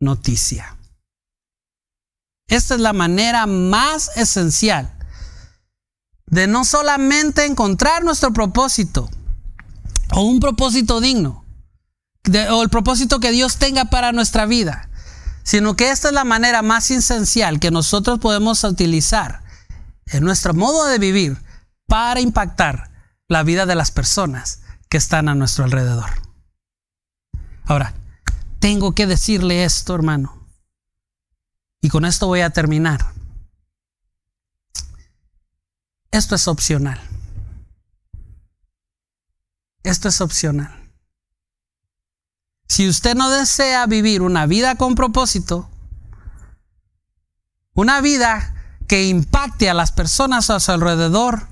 noticia. 0.02 0.78
Esta 2.48 2.76
es 2.76 2.82
la 2.82 2.94
manera 2.94 3.48
más 3.48 4.12
esencial 4.18 4.92
de 6.26 6.48
no 6.48 6.66
solamente 6.66 7.46
encontrar 7.46 8.04
nuestro 8.04 8.34
propósito 8.34 9.10
o 10.12 10.22
un 10.24 10.42
propósito 10.42 11.00
digno, 11.00 11.45
o 12.52 12.64
el 12.64 12.70
propósito 12.70 13.20
que 13.20 13.32
Dios 13.32 13.58
tenga 13.58 13.86
para 13.86 14.12
nuestra 14.12 14.46
vida, 14.46 14.90
sino 15.44 15.76
que 15.76 15.92
esta 15.92 16.08
es 16.10 16.14
la 16.14 16.24
manera 16.24 16.62
más 16.62 16.90
esencial 16.92 17.60
que 17.60 17.72
nosotros 17.72 18.20
podemos 18.20 18.64
utilizar 18.64 19.44
en 20.08 20.24
nuestro 20.24 20.54
modo 20.54 20.86
de 20.86 21.00
vivir 21.00 21.38
para 21.88 22.20
impactar 22.20 22.92
la 23.28 23.44
vida 23.44 23.66
de 23.66 23.76
las 23.76 23.92
personas 23.92 24.62
que 24.90 24.98
están 24.98 25.30
a 25.30 25.36
nuestro 25.36 25.64
alrededor. 25.64 26.10
Ahora, 27.66 27.94
tengo 28.60 28.94
que 28.94 29.08
decirle 29.08 29.64
esto, 29.66 29.96
hermano. 29.96 30.48
Y 31.82 31.90
con 31.90 32.06
esto 32.06 32.28
voy 32.28 32.42
a 32.42 32.52
terminar. 32.52 33.14
Esto 36.12 36.36
es 36.36 36.48
opcional. 36.48 37.00
Esto 39.84 40.08
es 40.08 40.22
opcional. 40.22 40.85
Si 42.68 42.88
usted 42.88 43.16
no 43.16 43.30
desea 43.30 43.86
vivir 43.86 44.22
una 44.22 44.46
vida 44.46 44.76
con 44.76 44.96
propósito, 44.96 45.70
una 47.74 48.02
vida 48.02 48.54
que 48.88 49.08
impacte 49.08 49.70
a 49.70 49.74
las 49.74 49.92
personas 49.92 50.50
a 50.50 50.60
su 50.60 50.72
alrededor, 50.72 51.48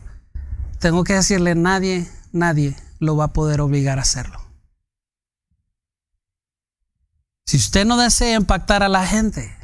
tengo 0.80 1.04
que 1.04 1.14
decirle, 1.14 1.56
nadie, 1.56 2.10
nadie 2.32 2.76
lo 3.00 3.16
va 3.16 3.26
a 3.26 3.34
poder 3.34 3.62
obligar 3.62 4.00
a 4.00 4.04
hacerlo. 4.04 4.40
Si 7.46 7.58
usted 7.58 7.86
no 7.86 7.98
desea 7.98 8.38
impactar 8.38 8.84
a 8.84 8.90
la 8.90 9.06
gente, 9.06 9.56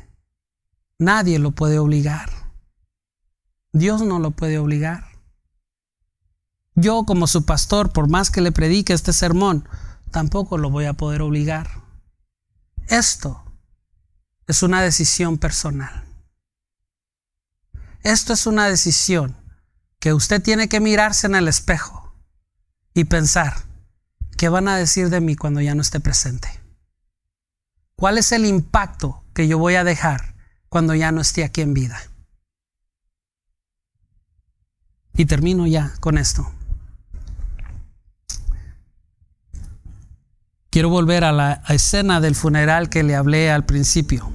nadie 0.98 1.40
lo 1.40 1.52
puede 1.52 1.80
obligar. 1.80 2.30
Dios 3.72 4.02
no 4.02 4.20
lo 4.20 4.32
puede 4.32 4.60
obligar. 4.60 5.06
Yo 6.76 7.04
como 7.06 7.28
su 7.28 7.46
pastor, 7.46 7.92
por 7.92 8.10
más 8.10 8.32
que 8.32 8.42
le 8.42 8.52
predique 8.52 8.94
este 8.94 9.14
sermón, 9.14 9.68
tampoco 10.12 10.58
lo 10.58 10.70
voy 10.70 10.86
a 10.86 10.94
poder 10.94 11.22
obligar. 11.22 11.84
Esto 12.88 13.44
es 14.48 14.64
una 14.64 14.82
decisión 14.82 15.38
personal. 15.38 16.06
Esto 18.04 18.34
es 18.34 18.48
una 18.48 18.68
decisión 18.68 19.36
que 20.00 20.14
usted 20.14 20.42
tiene 20.42 20.70
que 20.70 20.80
mirarse 20.80 21.28
en 21.28 21.36
el 21.36 21.48
espejo 21.48 22.16
y 22.94 23.04
pensar, 23.04 23.54
¿qué 24.38 24.50
van 24.50 24.68
a 24.68 24.78
decir 24.78 25.10
de 25.10 25.22
mí 25.22 25.36
cuando 25.36 25.62
ya 25.62 25.76
no 25.76 25.82
esté 25.82 26.00
presente? 26.00 26.50
¿Cuál 27.96 28.18
es 28.18 28.32
el 28.32 28.46
impacto 28.46 29.24
que 29.34 29.48
yo 29.48 29.58
voy 29.58 29.76
a 29.76 29.84
dejar 29.84 30.36
cuando 30.70 30.96
ya 30.96 31.12
no 31.12 31.22
esté 31.22 31.44
aquí 31.44 31.62
en 31.62 31.74
vida? 31.74 32.00
Y 35.14 35.26
termino 35.26 35.68
ya 35.68 35.94
con 36.00 36.18
esto. 36.18 36.50
Quiero 40.72 40.90
volver 40.90 41.24
a 41.24 41.32
la 41.32 41.64
escena 41.68 42.22
del 42.22 42.36
funeral 42.36 42.90
que 42.90 43.02
le 43.02 43.16
hablé 43.16 43.50
al 43.50 43.66
principio. 43.66 44.32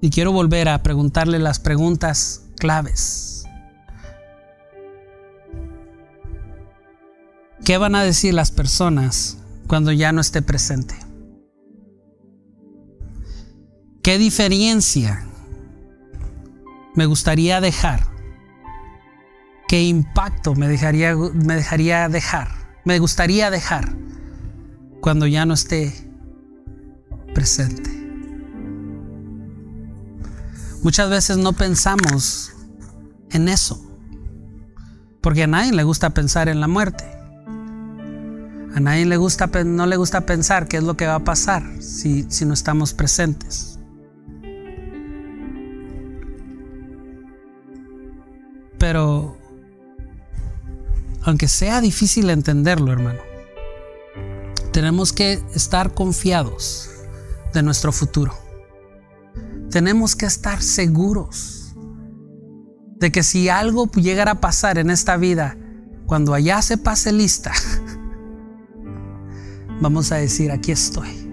Y 0.00 0.08
quiero 0.08 0.32
volver 0.32 0.70
a 0.70 0.82
preguntarle 0.82 1.38
las 1.38 1.58
preguntas 1.58 2.46
claves. 2.58 3.44
¿Qué 7.62 7.76
van 7.76 7.94
a 7.94 8.04
decir 8.04 8.32
las 8.32 8.50
personas 8.50 9.38
cuando 9.66 9.92
ya 9.92 10.12
no 10.12 10.22
esté 10.22 10.40
presente? 10.40 10.94
¿Qué 14.02 14.16
diferencia 14.16 15.26
me 16.94 17.04
gustaría 17.04 17.60
dejar? 17.60 18.06
¿Qué 19.68 19.82
impacto 19.82 20.54
me 20.54 20.68
dejaría, 20.68 21.14
me 21.16 21.56
dejaría 21.56 22.08
dejar? 22.08 22.65
Me 22.86 23.00
gustaría 23.00 23.50
dejar 23.50 23.96
cuando 25.00 25.26
ya 25.26 25.44
no 25.44 25.54
esté 25.54 25.92
presente. 27.34 27.90
Muchas 30.84 31.10
veces 31.10 31.36
no 31.36 31.52
pensamos 31.52 32.52
en 33.32 33.48
eso, 33.48 33.84
porque 35.20 35.42
a 35.42 35.46
nadie 35.48 35.72
le 35.72 35.82
gusta 35.82 36.10
pensar 36.10 36.48
en 36.48 36.60
la 36.60 36.68
muerte. 36.68 37.04
A 38.72 38.78
nadie 38.78 39.04
le 39.04 39.16
gusta, 39.16 39.48
no 39.64 39.86
le 39.86 39.96
gusta 39.96 40.20
pensar 40.20 40.68
qué 40.68 40.76
es 40.76 40.84
lo 40.84 40.96
que 40.96 41.08
va 41.08 41.16
a 41.16 41.24
pasar 41.24 41.64
si, 41.82 42.24
si 42.28 42.44
no 42.44 42.54
estamos 42.54 42.94
presentes. 42.94 43.80
Pero, 48.78 49.35
aunque 51.26 51.48
sea 51.48 51.80
difícil 51.80 52.30
entenderlo, 52.30 52.92
hermano, 52.92 53.18
tenemos 54.72 55.12
que 55.12 55.42
estar 55.54 55.92
confiados 55.92 56.88
de 57.52 57.64
nuestro 57.64 57.90
futuro. 57.90 58.32
Tenemos 59.68 60.14
que 60.14 60.26
estar 60.26 60.62
seguros 60.62 61.74
de 62.98 63.10
que 63.10 63.24
si 63.24 63.48
algo 63.48 63.90
llegara 63.90 64.32
a 64.32 64.40
pasar 64.40 64.78
en 64.78 64.88
esta 64.88 65.16
vida, 65.16 65.58
cuando 66.06 66.32
allá 66.32 66.62
se 66.62 66.78
pase 66.78 67.10
lista, 67.10 67.52
vamos 69.80 70.12
a 70.12 70.16
decir, 70.16 70.52
aquí 70.52 70.70
estoy. 70.70 71.28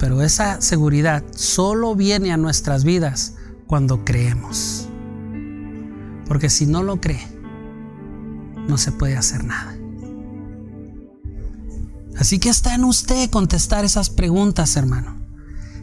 Pero 0.00 0.22
esa 0.22 0.60
seguridad 0.60 1.22
solo 1.36 1.94
viene 1.94 2.32
a 2.32 2.36
nuestras 2.36 2.82
vidas 2.82 3.36
cuando 3.68 4.04
creemos. 4.04 4.83
Porque 6.26 6.50
si 6.50 6.66
no 6.66 6.82
lo 6.82 7.00
cree, 7.00 7.26
no 8.68 8.78
se 8.78 8.92
puede 8.92 9.16
hacer 9.16 9.44
nada. 9.44 9.76
Así 12.18 12.38
que 12.38 12.48
está 12.48 12.74
en 12.74 12.84
usted 12.84 13.28
contestar 13.30 13.84
esas 13.84 14.10
preguntas, 14.10 14.76
hermano. 14.76 15.18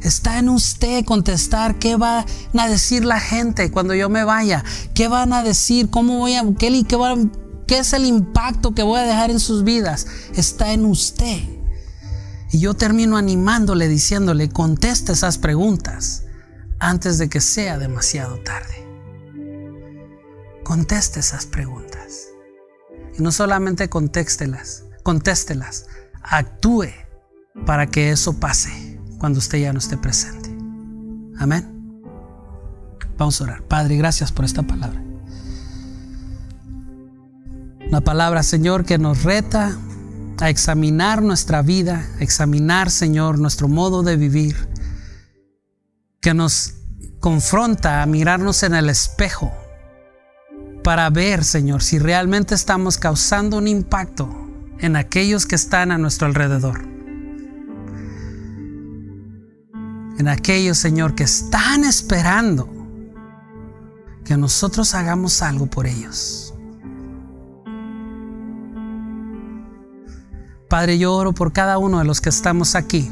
Está 0.02 0.40
en 0.40 0.50
usted 0.50 1.06
contestar 1.06 1.78
qué 1.78 1.96
van 1.96 2.26
a 2.58 2.68
decir 2.68 3.06
la 3.06 3.20
gente 3.20 3.70
cuando 3.70 3.94
yo 3.94 4.10
me 4.10 4.24
vaya, 4.24 4.64
qué 4.96 5.08
van 5.08 5.32
a 5.34 5.44
decir, 5.44 5.90
cómo 5.90 6.18
voy 6.18 6.34
a, 6.34 6.44
qué, 6.58 6.84
qué, 6.88 7.28
qué 7.68 7.78
es 7.80 7.94
el 7.94 8.06
impacto 8.06 8.74
que 8.74 8.82
voy 8.82 9.00
a 9.00 9.04
dejar 9.04 9.30
en 9.30 9.40
sus 9.40 9.64
vidas. 9.64 10.08
Está 10.36 10.74
en 10.74 10.86
usted. 10.86 11.42
Y 12.52 12.60
yo 12.60 12.74
termino 12.74 13.16
animándole, 13.16 13.88
diciéndole, 13.88 14.50
conteste 14.50 15.12
esas 15.12 15.38
preguntas 15.38 16.24
antes 16.80 17.18
de 17.18 17.30
que 17.30 17.40
sea 17.40 17.78
demasiado 17.78 18.40
tarde. 18.40 18.91
Conteste 20.64 21.20
esas 21.20 21.46
preguntas. 21.46 22.28
Y 23.18 23.22
no 23.22 23.32
solamente 23.32 23.90
contéstelas, 23.90 24.86
contéstelas, 25.04 25.88
actúe 26.24 26.88
para 27.66 27.88
que 27.88 28.12
eso 28.12 28.40
pase 28.40 29.00
cuando 29.20 29.40
usted 29.40 29.60
ya 29.60 29.74
no 29.74 29.80
esté 29.80 29.98
presente. 29.98 30.50
Amén. 31.38 32.02
Vamos 33.18 33.40
a 33.42 33.44
orar. 33.44 33.64
Padre, 33.64 33.98
gracias 33.98 34.32
por 34.32 34.46
esta 34.46 34.64
palabra. 34.64 35.04
Una 37.88 38.02
palabra, 38.02 38.42
Señor, 38.42 38.86
que 38.86 38.98
nos 38.98 39.24
reta 39.24 39.78
a 40.40 40.50
examinar 40.50 41.22
nuestra 41.22 41.62
vida, 41.62 42.08
examinar, 42.20 42.90
Señor, 42.90 43.38
nuestro 43.38 43.68
modo 43.68 44.02
de 44.02 44.16
vivir, 44.16 44.56
que 46.22 46.34
nos 46.34 46.76
confronta 47.20 48.02
a 48.02 48.06
mirarnos 48.06 48.64
en 48.64 48.76
el 48.76 48.90
espejo 48.90 49.52
para 50.84 51.10
ver, 51.10 51.44
Señor, 51.44 51.84
si 51.84 52.00
realmente 52.00 52.56
estamos 52.56 52.98
causando 52.98 53.58
un 53.58 53.68
impacto 53.68 54.30
en 54.80 54.96
aquellos 54.96 55.46
que 55.46 55.56
están 55.56 55.92
a 55.92 55.98
nuestro 55.98 56.28
alrededor. 56.28 56.92
en 60.22 60.28
aquellos, 60.28 60.78
Señor, 60.78 61.16
que 61.16 61.24
están 61.24 61.84
esperando 61.84 62.70
que 64.24 64.38
nosotros 64.38 64.94
hagamos 64.94 65.42
algo 65.42 65.66
por 65.66 65.88
ellos. 65.88 66.54
Padre, 70.70 71.00
yo 71.00 71.14
oro 71.16 71.34
por 71.34 71.52
cada 71.52 71.80
uno 71.80 71.98
de 71.98 72.06
los 72.06 72.22
que 72.22 72.30
estamos 72.30 72.76
aquí. 72.76 73.12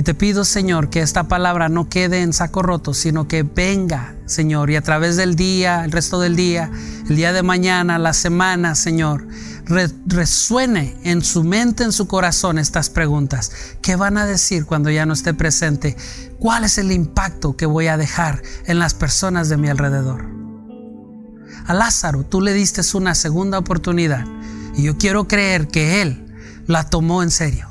Y 0.00 0.02
te 0.02 0.14
pido, 0.14 0.46
Señor, 0.46 0.88
que 0.88 1.02
esta 1.02 1.28
palabra 1.28 1.68
no 1.68 1.90
quede 1.90 2.22
en 2.22 2.32
saco 2.32 2.62
roto, 2.62 2.94
sino 2.94 3.28
que 3.28 3.42
venga, 3.42 4.14
Señor, 4.24 4.70
y 4.70 4.76
a 4.76 4.80
través 4.80 5.16
del 5.16 5.36
día, 5.36 5.84
el 5.84 5.92
resto 5.92 6.18
del 6.18 6.36
día, 6.36 6.70
el 7.06 7.16
día 7.16 7.34
de 7.34 7.42
mañana, 7.42 7.98
la 7.98 8.14
semana, 8.14 8.74
Señor, 8.76 9.28
resuene 10.06 10.96
en 11.04 11.22
su 11.22 11.44
mente, 11.44 11.84
en 11.84 11.92
su 11.92 12.08
corazón 12.08 12.58
estas 12.58 12.88
preguntas. 12.88 13.52
¿Qué 13.82 13.94
van 13.94 14.16
a 14.16 14.24
decir 14.24 14.64
cuando 14.64 14.88
ya 14.88 15.04
no 15.04 15.12
esté 15.12 15.34
presente? 15.34 15.98
¿Cuál 16.38 16.64
es 16.64 16.78
el 16.78 16.92
impacto 16.92 17.54
que 17.54 17.66
voy 17.66 17.88
a 17.88 17.98
dejar 17.98 18.40
en 18.64 18.78
las 18.78 18.94
personas 18.94 19.50
de 19.50 19.58
mi 19.58 19.68
alrededor? 19.68 20.24
A 21.66 21.74
Lázaro 21.74 22.24
tú 22.24 22.40
le 22.40 22.54
diste 22.54 22.80
una 22.96 23.14
segunda 23.14 23.58
oportunidad 23.58 24.24
y 24.74 24.84
yo 24.84 24.96
quiero 24.96 25.28
creer 25.28 25.68
que 25.68 26.00
él 26.00 26.24
la 26.66 26.88
tomó 26.88 27.22
en 27.22 27.30
serio. 27.30 27.69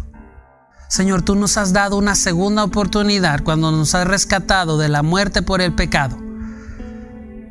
Señor, 0.89 1.21
tú 1.21 1.35
nos 1.35 1.55
has 1.57 1.71
dado 1.71 1.97
una 1.97 2.15
segunda 2.15 2.63
oportunidad 2.63 3.43
cuando 3.43 3.71
nos 3.71 3.93
has 3.93 4.07
rescatado 4.07 4.79
de 4.79 4.89
la 4.89 5.03
muerte 5.03 5.43
por 5.43 5.61
el 5.61 5.75
pecado. 5.75 6.17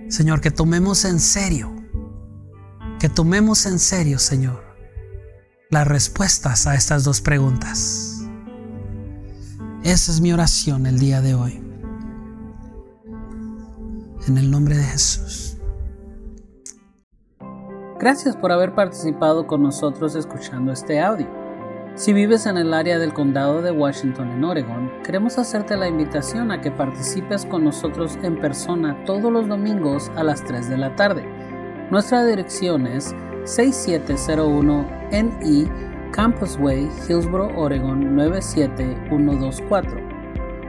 Señor, 0.08 0.40
que 0.40 0.50
tomemos 0.50 1.04
en 1.04 1.20
serio, 1.20 1.72
que 2.98 3.08
tomemos 3.08 3.64
en 3.66 3.78
serio, 3.78 4.18
Señor, 4.18 4.64
las 5.70 5.86
respuestas 5.86 6.66
a 6.66 6.74
estas 6.74 7.04
dos 7.04 7.20
preguntas. 7.20 8.22
Esa 9.84 10.10
es 10.10 10.20
mi 10.20 10.32
oración 10.32 10.86
el 10.86 10.98
día 10.98 11.20
de 11.20 11.36
hoy. 11.36 11.62
En 14.26 14.36
el 14.36 14.50
nombre 14.50 14.76
de 14.76 14.82
Jesús. 14.82 15.56
Gracias 18.00 18.36
por 18.36 18.50
haber 18.50 18.74
participado 18.74 19.46
con 19.46 19.62
nosotros 19.62 20.16
escuchando 20.16 20.72
este 20.72 21.00
audio. 21.00 21.47
Si 21.98 22.12
vives 22.12 22.46
en 22.46 22.56
el 22.56 22.72
área 22.74 22.96
del 23.00 23.12
condado 23.12 23.60
de 23.60 23.72
Washington 23.72 24.30
en 24.30 24.44
Oregon, 24.44 24.88
queremos 25.02 25.36
hacerte 25.36 25.76
la 25.76 25.88
invitación 25.88 26.52
a 26.52 26.60
que 26.60 26.70
participes 26.70 27.44
con 27.44 27.64
nosotros 27.64 28.16
en 28.22 28.40
persona 28.40 28.96
todos 29.04 29.32
los 29.32 29.48
domingos 29.48 30.08
a 30.14 30.22
las 30.22 30.44
3 30.44 30.70
de 30.70 30.78
la 30.78 30.94
tarde. 30.94 31.28
Nuestra 31.90 32.24
dirección 32.24 32.86
es 32.86 33.12
6701 33.46 34.86
NE 35.10 35.68
Campus 36.12 36.56
Way, 36.60 36.88
Hillsboro, 37.08 37.50
Oregon 37.56 38.14
97124. 38.14 40.00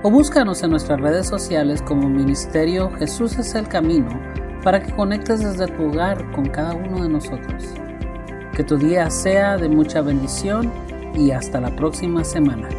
O 0.02 0.10
búscanos 0.10 0.64
en 0.64 0.72
nuestras 0.72 1.00
redes 1.00 1.28
sociales 1.28 1.84
como 1.84 2.10
Ministerio 2.10 2.90
Jesús 2.98 3.38
es 3.38 3.54
el 3.54 3.68
Camino 3.68 4.20
para 4.64 4.82
que 4.82 4.96
conectes 4.96 5.42
desde 5.42 5.72
tu 5.76 5.90
hogar 5.90 6.32
con 6.32 6.50
cada 6.50 6.74
uno 6.74 7.04
de 7.04 7.10
nosotros. 7.10 7.66
Que 8.56 8.64
tu 8.64 8.78
día 8.78 9.12
sea 9.12 9.58
de 9.58 9.70
mucha 9.70 10.02
bendición 10.02 10.89
y 11.16 11.32
hasta 11.32 11.60
la 11.60 11.76
próxima 11.76 12.24
semana. 12.24 12.70